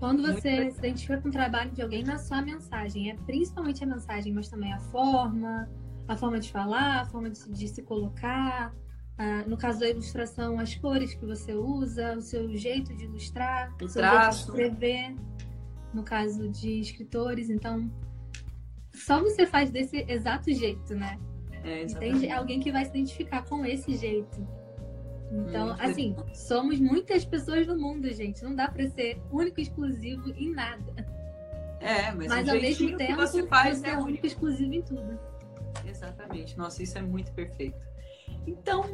Quando 0.00 0.22
você 0.22 0.70
se 0.70 0.78
identifica 0.78 1.18
com 1.20 1.28
o 1.28 1.32
trabalho 1.32 1.70
de 1.70 1.80
alguém, 1.80 2.04
na 2.04 2.18
sua 2.18 2.42
mensagem, 2.42 3.10
é 3.10 3.14
principalmente 3.14 3.82
a 3.82 3.86
mensagem, 3.86 4.32
mas 4.32 4.48
também 4.48 4.72
a 4.72 4.78
forma, 4.78 5.68
a 6.06 6.16
forma 6.16 6.38
de 6.38 6.50
falar, 6.50 7.00
a 7.00 7.04
forma 7.06 7.30
de, 7.30 7.48
de 7.48 7.68
se 7.68 7.82
colocar, 7.82 8.74
no 9.46 9.56
caso 9.56 9.80
da 9.80 9.88
ilustração, 9.88 10.58
as 10.58 10.74
cores 10.74 11.14
que 11.14 11.24
você 11.24 11.54
usa, 11.54 12.14
o 12.14 12.20
seu 12.20 12.54
jeito 12.54 12.94
de 12.94 13.04
ilustrar, 13.04 13.74
o, 13.82 13.88
seu 13.88 14.02
traço. 14.02 14.54
jeito 14.54 14.56
de 14.56 14.76
escrever. 14.76 15.16
No 15.94 16.02
caso 16.02 16.46
de 16.50 16.80
escritores, 16.80 17.48
então 17.48 17.90
só 18.96 19.20
você 19.22 19.46
faz 19.46 19.70
desse 19.70 20.04
exato 20.08 20.52
jeito, 20.52 20.94
né? 20.94 21.18
É, 21.62 21.82
Entende? 21.82 22.30
Alguém 22.30 22.60
que 22.60 22.72
vai 22.72 22.84
se 22.84 22.90
identificar 22.90 23.44
com 23.44 23.64
esse 23.64 23.96
jeito. 23.96 24.46
Então, 25.30 25.70
hum, 25.70 25.76
assim, 25.78 26.16
somos 26.32 26.78
muitas 26.78 27.24
pessoas 27.24 27.66
no 27.66 27.76
mundo, 27.76 28.10
gente. 28.12 28.42
Não 28.42 28.54
dá 28.54 28.68
para 28.68 28.88
ser 28.88 29.20
único 29.30 29.60
exclusivo 29.60 30.30
em 30.30 30.52
nada. 30.52 31.06
É, 31.80 32.12
mas, 32.12 32.28
mas 32.28 32.48
ao 32.48 32.54
mesmo 32.54 32.96
tempo, 32.96 33.16
você, 33.16 33.46
faz 33.46 33.78
você 33.78 33.88
é 33.88 33.98
único 33.98 34.24
e 34.24 34.28
exclusivo 34.28 34.72
em 34.72 34.82
tudo. 34.82 35.18
Exatamente. 35.84 36.56
Nossa, 36.56 36.82
isso 36.82 36.96
é 36.96 37.02
muito 37.02 37.32
perfeito. 37.32 37.78
Então, 38.46 38.84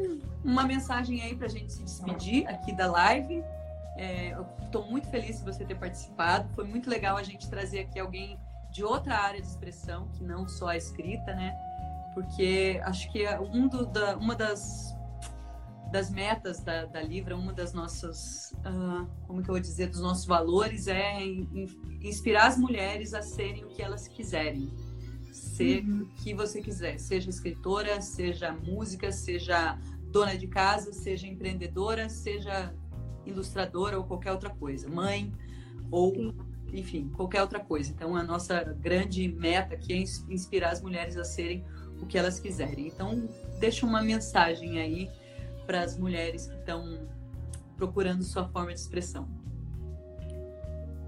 uma 0.43 0.65
mensagem 0.65 1.23
aí 1.23 1.37
para 1.37 1.47
a 1.47 1.51
gente 1.51 1.73
se 1.73 1.83
despedir 1.85 2.47
aqui 2.49 2.75
da 2.75 2.91
live. 2.91 3.45
É, 3.97 4.33
eu 4.33 4.47
estou 4.65 4.91
muito 4.91 5.09
feliz 5.09 5.39
de 5.39 5.45
você 5.45 5.65
ter 5.65 5.75
participado. 5.75 6.49
Foi 6.55 6.65
muito 6.65 6.89
legal 6.89 7.17
a 7.17 7.23
gente 7.23 7.49
trazer 7.49 7.81
aqui 7.81 8.01
alguém 8.01 8.39
de 8.73 8.83
outra 8.83 9.17
área 9.19 9.41
de 9.41 9.47
expressão, 9.47 10.09
que 10.09 10.25
não 10.25 10.49
só 10.49 10.69
a 10.69 10.77
escrita, 10.77 11.35
né? 11.35 11.55
Porque 12.15 12.81
acho 12.85 13.11
que 13.13 13.25
é 13.25 13.39
um 13.39 13.69
do, 13.69 13.87
da, 13.87 14.17
uma 14.17 14.35
das, 14.35 14.95
das 15.91 16.11
metas 16.11 16.61
da, 16.61 16.87
da 16.87 17.03
Livra, 17.03 17.37
uma 17.37 17.53
das 17.53 17.73
nossas, 17.73 18.53
uh, 18.67 19.07
como 19.27 19.43
que 19.43 19.49
eu 19.49 19.55
vou 19.55 19.61
dizer, 19.61 19.89
dos 19.89 20.01
nossos 20.01 20.25
valores 20.25 20.89
é 20.89 21.23
inspirar 22.03 22.47
as 22.47 22.59
mulheres 22.59 23.15
a 23.15 23.23
serem 23.23 23.65
o 23.65 23.69
que 23.69 23.83
elas 23.83 24.09
quiserem 24.09 24.71
ser 25.33 25.85
uhum. 25.85 26.03
o 26.03 26.07
que 26.23 26.35
você 26.35 26.61
quiser, 26.61 26.99
seja 26.99 27.29
escritora, 27.31 28.01
seja 28.01 28.53
música, 28.53 29.11
seja 29.11 29.79
dona 30.11 30.37
de 30.37 30.47
casa, 30.47 30.93
seja 30.93 31.27
empreendedora, 31.27 32.09
seja 32.09 32.75
ilustradora 33.25 33.99
ou 33.99 34.05
qualquer 34.05 34.33
outra 34.33 34.51
coisa, 34.51 34.89
mãe 34.89 35.33
ou 35.91 36.13
Sim. 36.15 36.35
Enfim, 36.73 37.11
qualquer 37.11 37.43
outra 37.43 37.61
coisa. 37.61 37.91
Então 37.91 38.17
a 38.17 38.23
nossa 38.23 38.63
grande 38.65 39.29
meta 39.29 39.75
aqui 39.75 39.93
é 39.93 39.97
inspirar 40.33 40.71
as 40.71 40.81
mulheres 40.81 41.17
a 41.17 41.25
serem 41.25 41.65
o 42.01 42.07
que 42.07 42.19
elas 42.19 42.41
quiserem. 42.41 42.89
Então 42.89 43.29
deixa 43.61 43.87
uma 43.87 44.03
mensagem 44.03 44.81
aí 44.81 45.11
para 45.67 45.83
as 45.83 45.99
mulheres 45.99 46.47
que 46.47 46.55
estão 46.55 47.07
procurando 47.77 48.23
sua 48.23 48.49
forma 48.49 48.73
de 48.73 48.81
expressão. 48.81 49.29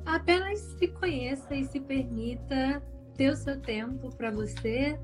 Apenas 0.04 0.60
se 0.78 0.88
conheça 0.88 1.54
e 1.54 1.64
se 1.64 1.80
permita 1.80 2.82
ter 3.16 3.30
o 3.30 3.36
seu 3.36 3.58
tempo 3.60 4.14
para 4.14 4.30
você, 4.30 4.98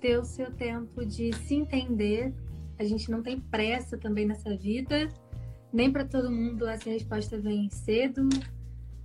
ter 0.00 0.18
o 0.18 0.24
seu 0.24 0.52
tempo 0.52 1.04
de 1.06 1.32
se 1.32 1.54
entender. 1.54 2.34
A 2.78 2.84
gente 2.84 3.10
não 3.10 3.22
tem 3.22 3.40
pressa 3.40 3.96
também 3.96 4.26
nessa 4.26 4.54
vida, 4.56 5.08
nem 5.72 5.90
para 5.90 6.04
todo 6.04 6.30
mundo 6.30 6.66
essa 6.66 6.90
resposta 6.90 7.38
vem 7.38 7.70
cedo. 7.70 8.28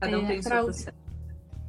Cada 0.01 0.19
um 0.19 0.23
é, 0.23 0.27
tem 0.27 0.39
o 0.39 0.43
seu 0.43 0.63
processo. 0.63 0.97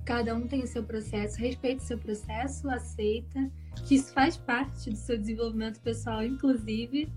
Cada 0.04 0.34
um 0.34 0.46
tem 0.48 0.62
o 0.62 0.66
seu 0.66 0.82
processo, 0.82 1.38
respeite 1.38 1.82
o 1.82 1.86
seu 1.86 1.98
processo, 1.98 2.68
aceita 2.70 3.50
que 3.86 3.94
isso 3.94 4.12
faz 4.12 4.36
parte 4.36 4.90
do 4.90 4.96
seu 4.96 5.18
desenvolvimento 5.18 5.80
pessoal, 5.80 6.24
inclusive, 6.24 7.12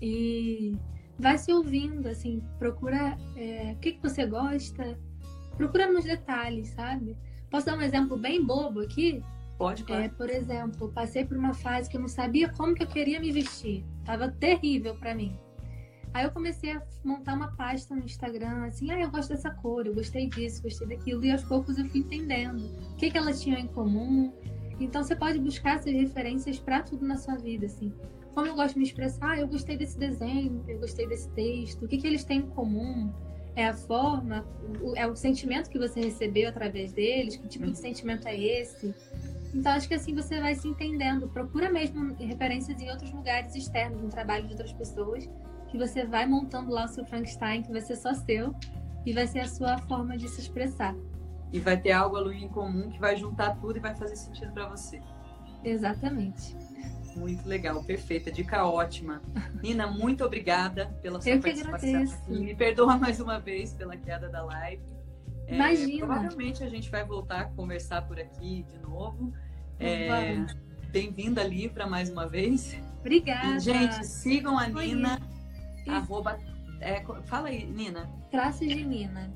e 0.00 0.76
vai 1.18 1.38
se 1.38 1.52
ouvindo, 1.52 2.06
assim, 2.06 2.42
procura 2.58 3.16
é, 3.34 3.72
o 3.72 3.76
que, 3.78 3.92
que 3.92 4.02
você 4.02 4.26
gosta, 4.26 4.98
procura 5.56 5.90
nos 5.90 6.04
detalhes, 6.04 6.68
sabe? 6.68 7.16
Posso 7.50 7.66
dar 7.66 7.76
um 7.76 7.82
exemplo 7.82 8.16
bem 8.16 8.44
bobo 8.44 8.80
aqui? 8.80 9.22
Pode, 9.56 9.84
claro. 9.84 10.04
É, 10.04 10.08
por 10.08 10.28
exemplo, 10.28 10.92
passei 10.92 11.24
por 11.24 11.36
uma 11.36 11.54
fase 11.54 11.88
que 11.88 11.96
eu 11.96 12.00
não 12.00 12.08
sabia 12.08 12.48
como 12.50 12.74
que 12.74 12.82
eu 12.82 12.88
queria 12.88 13.18
me 13.20 13.32
vestir. 13.32 13.84
Tava 14.04 14.28
terrível 14.28 14.94
para 14.96 15.14
mim. 15.14 15.38
Aí 16.14 16.24
eu 16.24 16.30
comecei 16.30 16.72
a 16.72 16.82
montar 17.02 17.34
uma 17.34 17.52
pasta 17.56 17.94
no 17.94 18.04
Instagram, 18.04 18.64
assim, 18.66 18.90
ah, 18.90 19.00
eu 19.00 19.10
gosto 19.10 19.30
dessa 19.30 19.50
cor, 19.50 19.86
eu 19.86 19.94
gostei 19.94 20.28
disso, 20.28 20.62
gostei 20.62 20.86
daquilo, 20.86 21.24
e 21.24 21.32
aos 21.32 21.42
poucos 21.42 21.78
eu 21.78 21.86
fui 21.86 22.00
entendendo 22.00 22.66
o 22.92 22.96
que, 22.96 23.10
que 23.10 23.16
elas 23.16 23.40
tinham 23.40 23.58
em 23.58 23.66
comum. 23.66 24.32
Então 24.78 25.02
você 25.02 25.16
pode 25.16 25.38
buscar 25.38 25.76
essas 25.76 25.92
referências 25.92 26.58
para 26.58 26.82
tudo 26.82 27.06
na 27.06 27.16
sua 27.16 27.36
vida, 27.36 27.66
assim. 27.66 27.92
Como 28.34 28.46
eu 28.46 28.54
gosto 28.54 28.74
de 28.74 28.80
me 28.80 28.84
expressar, 28.84 29.32
ah, 29.32 29.40
eu 29.40 29.48
gostei 29.48 29.76
desse 29.76 29.98
desenho, 29.98 30.62
eu 30.68 30.78
gostei 30.78 31.06
desse 31.06 31.30
texto, 31.30 31.84
o 31.84 31.88
que, 31.88 31.98
que 31.98 32.06
eles 32.06 32.24
têm 32.24 32.38
em 32.38 32.46
comum, 32.48 33.10
é 33.54 33.66
a 33.66 33.74
forma, 33.74 34.46
é 34.96 35.06
o 35.06 35.14
sentimento 35.14 35.68
que 35.68 35.78
você 35.78 36.00
recebeu 36.00 36.48
através 36.48 36.92
deles, 36.92 37.36
que 37.36 37.46
tipo 37.48 37.64
de 37.64 37.70
uhum. 37.70 37.76
sentimento 37.76 38.26
é 38.26 38.38
esse. 38.38 38.94
Então 39.54 39.72
acho 39.72 39.86
que 39.86 39.94
assim 39.94 40.14
você 40.14 40.40
vai 40.40 40.54
se 40.54 40.66
entendendo. 40.66 41.28
Procura 41.28 41.70
mesmo 41.70 42.14
referências 42.14 42.80
em 42.80 42.90
outros 42.90 43.12
lugares 43.12 43.54
externos, 43.54 44.00
no 44.00 44.08
trabalho 44.08 44.46
de 44.46 44.52
outras 44.52 44.72
pessoas, 44.72 45.28
que 45.72 45.78
você 45.78 46.04
vai 46.04 46.26
montando 46.26 46.70
lá 46.70 46.84
o 46.84 46.88
seu 46.88 47.02
Frankenstein, 47.06 47.62
que 47.62 47.72
vai 47.72 47.80
ser 47.80 47.96
só 47.96 48.12
seu, 48.12 48.54
e 49.06 49.12
vai 49.14 49.26
ser 49.26 49.40
a 49.40 49.48
sua 49.48 49.78
forma 49.78 50.18
de 50.18 50.28
se 50.28 50.42
expressar. 50.42 50.94
E 51.50 51.58
vai 51.58 51.80
ter 51.80 51.92
algo 51.92 52.16
ali 52.16 52.44
em 52.44 52.48
comum 52.48 52.90
que 52.90 53.00
vai 53.00 53.16
juntar 53.16 53.56
tudo 53.56 53.78
e 53.78 53.80
vai 53.80 53.94
fazer 53.94 54.14
sentido 54.14 54.52
para 54.52 54.68
você. 54.68 55.00
Exatamente. 55.64 56.54
Muito 57.16 57.48
legal, 57.48 57.82
perfeita, 57.84 58.30
dica 58.30 58.66
ótima. 58.66 59.22
Nina, 59.62 59.86
muito 59.86 60.22
obrigada 60.24 60.86
pela 61.00 61.20
sua 61.20 61.32
Eu 61.32 61.40
participação. 61.40 62.02
Aqui. 62.02 62.38
Me 62.38 62.54
perdoa 62.54 62.98
mais 62.98 63.18
uma 63.18 63.40
vez 63.40 63.72
pela 63.72 63.96
queda 63.96 64.28
da 64.28 64.44
live. 64.44 64.82
É, 65.46 65.98
provavelmente 65.98 66.62
a 66.62 66.68
gente 66.68 66.90
vai 66.90 67.04
voltar 67.04 67.40
a 67.40 67.44
conversar 67.46 68.06
por 68.06 68.20
aqui 68.20 68.62
de 68.64 68.78
novo. 68.78 69.32
É, 69.80 70.36
bem-vinda 70.90 71.40
à 71.40 71.44
Livra 71.44 71.86
mais 71.86 72.10
uma 72.10 72.28
vez. 72.28 72.78
Obrigada. 73.00 73.56
E, 73.56 73.60
gente, 73.60 74.06
sigam 74.06 74.58
a 74.58 74.68
Nina. 74.68 75.18
Arroba, 75.86 76.38
é, 76.80 77.02
fala 77.24 77.48
aí, 77.48 77.64
Nina. 77.64 78.10
Traços 78.30 78.66
de 78.66 78.84
Nina. 78.84 79.32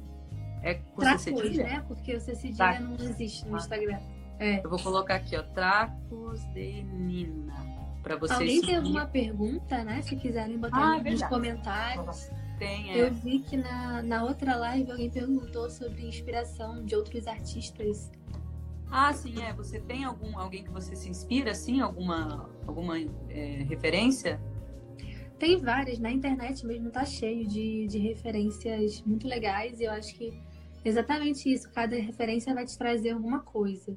É 0.63 0.75
com 0.75 1.01
Tracos, 1.01 1.57
né? 1.57 1.85
Porque 1.87 2.15
o 2.17 2.21
cedilha 2.21 2.81
não 2.81 2.95
existe 2.95 3.47
no 3.47 3.57
Instagram. 3.57 3.99
É. 4.39 4.65
Eu 4.65 4.69
vou 4.69 4.79
colocar 4.79 5.15
aqui, 5.15 5.37
ó, 5.37 5.43
Tracos 5.43 6.45
de 6.53 6.83
Nina. 6.83 7.55
Pra 8.03 8.17
vocês 8.17 8.39
Alguém 8.39 8.61
tem 8.61 8.77
alguma 8.77 9.07
pergunta, 9.07 9.85
né? 9.85 10.03
Se 10.03 10.17
quiserem 10.17 10.59
botar 10.59 10.97
ah, 10.97 11.03
nos 11.03 11.23
comentários. 11.25 12.31
Tem, 12.59 12.93
é. 12.93 13.03
Eu 13.03 13.13
vi 13.13 13.41
que 13.41 13.57
na, 13.57 14.03
na 14.03 14.25
outra 14.25 14.57
live 14.57 14.91
alguém 14.91 15.11
perguntou 15.11 15.69
sobre 15.71 16.07
inspiração 16.07 16.85
de 16.85 16.95
outros 16.95 17.27
artistas. 17.27 18.11
Ah, 18.91 19.13
sim, 19.13 19.43
é. 19.43 19.53
Você 19.53 19.81
tem 19.81 20.05
algum 20.05 20.39
alguém 20.39 20.65
que 20.65 20.71
você 20.71 20.97
se 20.97 21.09
inspira, 21.09 21.51
assim? 21.51 21.81
Alguma, 21.81 22.49
alguma 22.67 22.99
é, 23.29 23.65
referência? 23.69 24.41
Tem 25.39 25.59
várias. 25.59 25.99
Na 25.99 26.11
internet 26.11 26.67
mesmo 26.67 26.91
tá 26.91 27.05
cheio 27.05 27.47
de, 27.47 27.87
de 27.87 27.99
referências 27.99 29.03
muito 29.03 29.27
legais. 29.29 29.81
E 29.81 29.85
eu 29.85 29.93
acho 29.93 30.15
que 30.15 30.33
exatamente 30.85 31.53
isso. 31.53 31.71
Cada 31.73 31.97
referência 31.97 32.55
vai 32.55 32.65
te 32.65 32.77
trazer 32.77 33.11
alguma 33.11 33.41
coisa. 33.41 33.97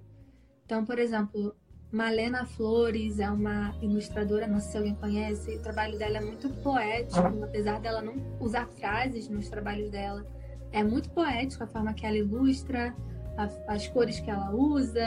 Então, 0.65 0.85
por 0.85 0.99
exemplo, 0.99 1.55
Malena 1.91 2.45
Flores 2.45 3.19
é 3.19 3.29
uma 3.29 3.75
ilustradora, 3.81 4.45
não 4.47 4.59
sei 4.59 4.71
se 4.71 4.77
alguém 4.77 4.95
conhece. 4.95 5.55
O 5.55 5.61
trabalho 5.61 5.97
dela 5.97 6.17
é 6.17 6.21
muito 6.21 6.49
poético, 6.61 7.43
apesar 7.43 7.79
dela 7.79 8.01
não 8.01 8.15
usar 8.39 8.67
frases 8.67 9.27
nos 9.27 9.49
trabalhos 9.49 9.89
dela. 9.89 10.25
É 10.71 10.83
muito 10.83 11.09
poético 11.09 11.63
a 11.63 11.67
forma 11.67 11.93
que 11.93 12.05
ela 12.05 12.17
ilustra, 12.17 12.95
a, 13.35 13.73
as 13.73 13.87
cores 13.87 14.19
que 14.19 14.29
ela 14.29 14.51
usa, 14.51 15.03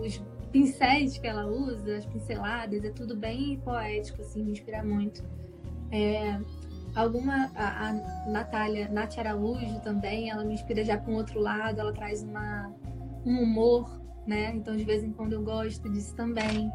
os 0.00 0.20
pincéis 0.50 1.18
que 1.18 1.26
ela 1.26 1.46
usa, 1.46 1.98
as 1.98 2.06
pinceladas, 2.06 2.82
é 2.84 2.90
tudo 2.90 3.14
bem 3.14 3.60
poético, 3.60 4.22
assim, 4.22 4.42
me 4.42 4.52
inspira 4.52 4.82
muito. 4.82 5.22
É, 5.90 6.38
alguma 6.94 7.50
a, 7.54 7.88
a 7.88 7.92
Natália, 8.30 8.88
Nath 8.88 9.18
Araújo 9.18 9.80
também, 9.80 10.30
ela 10.30 10.44
me 10.44 10.54
inspira 10.54 10.84
já 10.84 10.98
para 10.98 11.10
um 11.10 11.16
outro 11.16 11.40
lado, 11.40 11.80
ela 11.80 11.92
traz 11.92 12.22
uma, 12.22 12.72
um 13.24 13.42
humor, 13.42 14.00
né? 14.26 14.52
Então 14.54 14.76
de 14.76 14.84
vez 14.84 15.02
em 15.02 15.12
quando 15.12 15.32
eu 15.32 15.42
gosto 15.42 15.88
disso 15.90 16.14
também. 16.14 16.70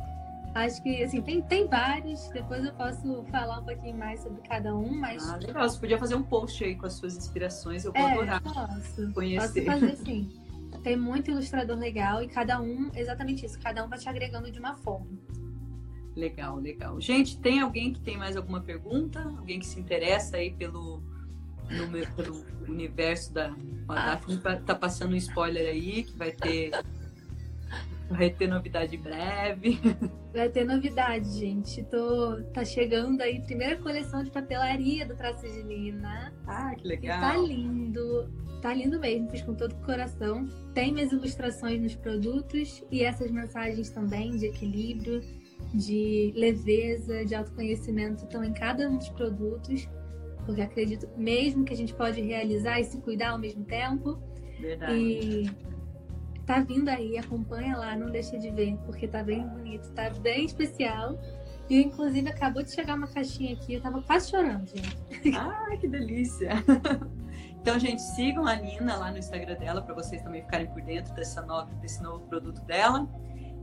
Acho 0.56 0.84
que, 0.84 1.04
assim, 1.04 1.20
tem, 1.20 1.42
tem 1.42 1.68
vários, 1.68 2.30
depois 2.30 2.64
eu 2.64 2.72
posso 2.74 3.24
falar 3.32 3.60
um 3.60 3.66
pouquinho 3.66 3.98
mais 3.98 4.22
sobre 4.22 4.40
cada 4.44 4.76
um, 4.76 4.94
mas... 4.94 5.28
Ah, 5.28 5.38
legal, 5.38 5.68
você 5.68 5.80
podia 5.80 5.98
fazer 5.98 6.14
um 6.14 6.22
post 6.22 6.64
aí 6.64 6.76
com 6.76 6.86
as 6.86 6.94
suas 6.94 7.18
inspirações, 7.18 7.86
eu 7.86 7.92
vou 7.92 8.00
é, 8.00 8.12
adorar 8.12 8.42
posso, 8.44 9.12
conhecer. 9.14 9.66
Posso 9.66 9.80
fazer 9.80 9.96
sim. 10.06 10.30
Tem 10.84 10.96
muito 10.96 11.32
ilustrador 11.32 11.78
legal 11.78 12.22
e 12.22 12.28
cada 12.28 12.62
um, 12.62 12.92
exatamente 12.94 13.46
isso, 13.46 13.60
cada 13.60 13.84
um 13.84 13.90
vai 13.90 13.98
te 13.98 14.08
agregando 14.08 14.52
de 14.52 14.60
uma 14.60 14.76
forma. 14.76 15.08
Legal, 16.16 16.58
legal. 16.58 17.02
Gente, 17.02 17.40
tem 17.40 17.60
alguém 17.60 17.92
que 17.92 18.00
tem 18.00 18.18
mais 18.18 18.38
alguma 18.38 18.62
pergunta? 18.62 19.22
Alguém 19.22 19.60
que 19.60 19.66
se 19.66 19.80
interessa 19.80 20.38
aí 20.38 20.52
pelo, 20.52 21.02
no, 21.70 22.16
pelo 22.16 22.46
universo 22.68 23.34
da. 23.34 23.52
Ó, 23.88 23.94
ah. 23.94 24.14
a 24.14 24.56
tá 24.58 24.76
passando 24.76 25.14
um 25.14 25.18
spoiler 25.18 25.68
aí, 25.68 26.04
que 26.04 26.18
vai 26.18 26.32
ter. 26.32 26.72
Vai 28.10 28.30
ter 28.30 28.48
novidade 28.48 28.96
breve. 28.98 29.80
Vai 30.34 30.50
ter 30.50 30.66
novidade, 30.66 31.30
gente. 31.40 31.84
Tô, 31.86 32.44
tá 32.54 32.64
chegando 32.64 33.22
aí 33.22 33.42
primeira 33.42 33.78
coleção 33.78 34.24
de 34.24 34.30
papelaria 34.30 35.06
do 35.06 35.16
Traço 35.16 35.48
de 35.48 35.64
Nina. 35.64 36.32
Ah, 36.46 36.76
que 36.76 36.88
legal. 36.88 37.18
E 37.18 37.22
tá 37.22 37.38
lindo. 37.38 38.44
Tá 38.62 38.74
lindo 38.74 38.98
mesmo, 38.98 39.30
fiz 39.30 39.42
com 39.42 39.54
todo 39.54 39.74
o 39.74 39.86
coração. 39.86 40.48
Tem 40.74 40.94
minhas 40.94 41.12
ilustrações 41.12 41.82
nos 41.82 41.96
produtos 41.96 42.82
e 42.90 43.04
essas 43.04 43.30
mensagens 43.30 43.90
também 43.90 44.38
de 44.38 44.46
equilíbrio, 44.46 45.22
de 45.74 46.32
leveza, 46.36 47.26
de 47.26 47.34
autoconhecimento 47.34 48.24
estão 48.24 48.44
em 48.44 48.54
cada 48.54 48.88
um 48.88 48.98
dos 48.98 49.10
produtos, 49.10 49.90
porque 50.46 50.62
acredito 50.62 51.10
mesmo 51.18 51.66
que 51.66 51.74
a 51.74 51.78
gente 51.78 51.94
pode 51.94 52.22
realizar 52.22 52.80
e 52.80 52.86
se 52.86 53.00
cuidar 53.00 53.32
ao 53.32 53.40
mesmo 53.40 53.64
tempo. 53.66 54.20
Verdade. 54.60 54.94
E 54.94 55.52
tá 56.46 56.60
vindo 56.60 56.90
aí, 56.90 57.18
acompanha 57.18 57.76
lá, 57.76 57.96
não 57.96 58.12
deixa 58.12 58.38
de 58.38 58.52
ver, 58.52 58.78
porque 58.86 59.08
tá 59.08 59.24
bem 59.24 59.48
bonito, 59.48 59.90
tá 59.92 60.10
bem 60.10 60.46
especial. 60.46 61.20
E 61.70 61.82
inclusive 61.82 62.30
acabou 62.30 62.62
de 62.62 62.72
chegar 62.72 62.96
uma 62.96 63.08
caixinha 63.08 63.54
aqui, 63.54 63.76
eu 63.76 63.82
tava 63.82 64.02
quase 64.02 64.30
chorando, 64.30 64.68
gente. 64.68 65.04
Ah, 65.38 65.76
que 65.78 65.88
delícia! 65.88 66.52
Então, 67.64 67.80
gente, 67.80 68.02
sigam 68.02 68.46
a 68.46 68.58
Nina 68.58 68.98
lá 68.98 69.10
no 69.10 69.18
Instagram 69.18 69.56
dela 69.56 69.82
para 69.82 69.96
vocês 69.96 70.22
também 70.22 70.42
ficarem 70.42 70.68
por 70.68 70.82
dentro 70.82 71.14
dessa 71.16 71.42
nova, 71.44 71.74
desse 71.76 72.04
novo 72.04 72.28
produto 72.28 72.60
dela. 72.66 73.08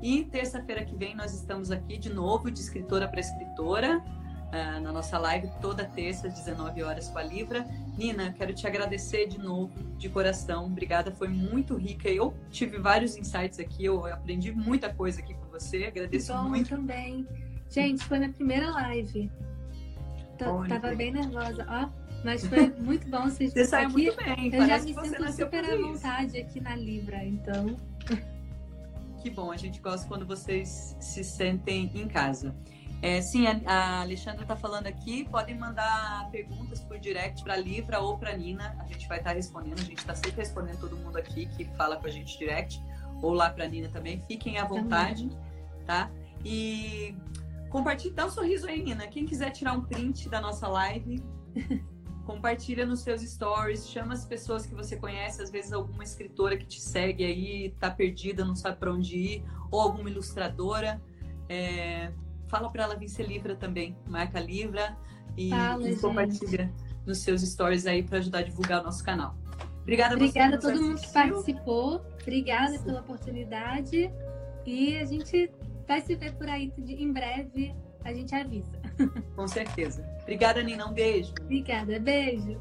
E 0.03 0.25
terça-feira 0.25 0.85
que 0.85 0.97
vem 0.97 1.15
nós 1.15 1.35
estamos 1.35 1.71
aqui 1.71 1.99
de 1.99 2.13
novo, 2.13 2.51
de 2.51 2.61
escritora 2.61 3.07
para 3.07 3.21
escritora, 3.21 3.99
uh, 3.99 4.81
na 4.81 4.93
nossa 4.93 5.19
live 5.19 5.51
toda 5.61 5.85
terça, 5.85 6.29
às 6.29 6.35
19 6.35 6.83
horas 6.83 7.09
com 7.09 7.19
a 7.19 7.23
Livra. 7.23 7.67
Nina, 7.99 8.33
quero 8.33 8.55
te 8.55 8.67
agradecer 8.67 9.27
de 9.27 9.39
novo, 9.39 9.73
de 9.99 10.09
coração. 10.09 10.67
Obrigada, 10.67 11.11
foi 11.13 11.29
muito 11.29 11.77
rica. 11.77 12.09
Eu 12.09 12.35
tive 12.51 12.79
vários 12.79 13.17
insights 13.17 13.59
aqui, 13.59 13.85
eu 13.85 14.07
aprendi 14.07 14.53
muita 14.53 14.93
coisa 14.93 15.21
aqui 15.21 15.35
com 15.35 15.47
você. 15.51 15.85
Agradeço 15.85 16.33
Bom, 16.33 16.49
muito. 16.49 16.71
também. 16.71 17.27
Gente, 17.69 18.03
foi 18.05 18.19
minha 18.19 18.33
primeira 18.33 18.71
live. 18.71 19.31
T 20.39 20.45
Tava 20.69 20.95
bem 20.95 21.13
nervosa. 21.13 21.67
Ó, 21.69 21.89
mas 22.25 22.47
foi 22.47 22.71
muito 22.81 23.07
bom 23.09 23.25
vocês 23.25 23.53
Você 23.53 23.67
saiu 23.67 23.91
muito 23.91 24.17
bem. 24.17 24.51
Eu 24.53 24.67
já 24.67 24.79
me 24.79 24.95
sinto 24.95 25.33
super 25.33 25.65
à 25.65 25.77
vontade 25.77 26.39
aqui 26.39 26.59
na 26.59 26.75
Libra, 26.75 27.23
então. 27.23 27.77
Que 29.21 29.29
bom, 29.29 29.53
a 29.53 29.57
gente 29.57 29.81
gosta 29.81 30.09
quando 30.09 30.27
vocês 30.27 30.97
se 30.99 31.23
sentem 31.23 31.91
em 31.95 32.09
casa. 32.09 32.55
É, 33.03 33.21
sim, 33.21 33.47
a, 33.47 33.61
a 33.67 34.01
Alexandra 34.01 34.43
está 34.43 34.57
falando 34.57 34.87
aqui. 34.87 35.27
Podem 35.29 35.59
mandar 35.59 36.29
perguntas 36.31 36.81
por 36.81 36.99
direct 36.99 37.43
para 37.43 37.55
a 37.55 37.57
Livra 37.57 38.01
ou 38.01 38.19
para 38.19 38.31
a 38.31 38.37
Nina. 38.37 38.77
A 38.79 38.87
gente 38.87 39.07
vai 39.09 39.19
estar 39.19 39.31
tá 39.31 39.37
respondendo. 39.37 39.79
A 39.79 39.85
gente 39.85 39.99
está 39.99 40.15
sempre 40.15 40.37
respondendo 40.37 40.81
todo 40.81 40.97
mundo 40.97 41.17
aqui 41.17 41.47
que 41.47 41.65
fala 41.77 41.97
com 41.97 42.07
a 42.07 42.11
gente 42.11 42.39
direct. 42.39 42.83
Ou 43.23 43.33
lá 43.33 43.51
para 43.51 43.65
a 43.65 43.69
Nina 43.69 43.89
também. 43.89 44.21
Fiquem 44.27 44.59
à 44.59 44.65
vontade, 44.65 45.29
também. 45.29 45.87
tá? 45.87 46.11
E 46.45 47.15
compartilhe, 47.69 48.15
dá 48.15 48.27
um 48.27 48.31
sorriso 48.31 48.67
aí, 48.67 48.83
Nina. 48.83 49.07
Quem 49.07 49.27
quiser 49.27 49.51
tirar 49.51 49.73
um 49.73 49.83
print 49.83 50.29
da 50.29 50.41
nossa 50.41 50.67
live, 50.67 51.23
compartilha 52.31 52.87
nos 52.87 53.01
seus 53.01 53.23
stories, 53.23 53.89
chama 53.89 54.15
as 54.15 54.25
pessoas 54.25 54.65
que 54.65 54.73
você 54.73 54.97
conhece, 54.97 55.43
às 55.43 55.51
vezes 55.51 55.73
alguma 55.73 56.05
escritora 56.05 56.57
que 56.57 56.65
te 56.65 56.81
segue 56.81 57.25
aí, 57.25 57.75
tá 57.81 57.91
perdida, 57.91 58.45
não 58.45 58.55
sabe 58.55 58.77
para 58.77 58.93
onde 58.93 59.17
ir, 59.17 59.45
ou 59.69 59.81
alguma 59.81 60.09
ilustradora. 60.09 61.03
É, 61.49 62.13
fala 62.47 62.71
para 62.71 62.85
ela 62.85 62.95
vir 62.95 63.09
ser 63.09 63.27
Livra 63.27 63.57
também, 63.57 63.97
marca 64.07 64.39
Livra 64.39 64.97
e, 65.37 65.51
fala, 65.51 65.91
e 65.91 65.97
compartilha 65.97 66.73
nos 67.05 67.19
seus 67.19 67.43
stories 67.43 67.85
aí 67.85 68.05
para 68.05 68.19
ajudar 68.19 68.39
a 68.39 68.43
divulgar 68.43 68.81
o 68.81 68.85
nosso 68.85 69.03
canal. 69.03 69.35
Obrigada, 69.83 70.15
Obrigada 70.15 70.55
a 70.55 70.59
todo 70.59 70.81
mundo 70.81 71.01
que 71.01 71.13
participou. 71.13 72.01
Obrigada 72.23 72.79
Sim. 72.79 72.85
pela 72.85 73.01
oportunidade. 73.01 74.09
E 74.65 74.97
a 74.99 75.05
gente 75.05 75.51
vai 75.89 76.01
se 76.01 76.15
ver 76.15 76.33
por 76.35 76.49
aí 76.49 76.73
em 76.79 77.13
breve. 77.13 77.75
A 78.05 78.13
gente 78.13 78.33
avisa. 78.35 78.80
Com 79.37 79.49
certeza. 79.49 80.05
Obrigada, 80.23 80.63
Nina. 80.63 80.87
Um 80.87 80.93
beijo. 80.93 81.33
Obrigada. 81.41 81.99
Beijo. 81.99 82.59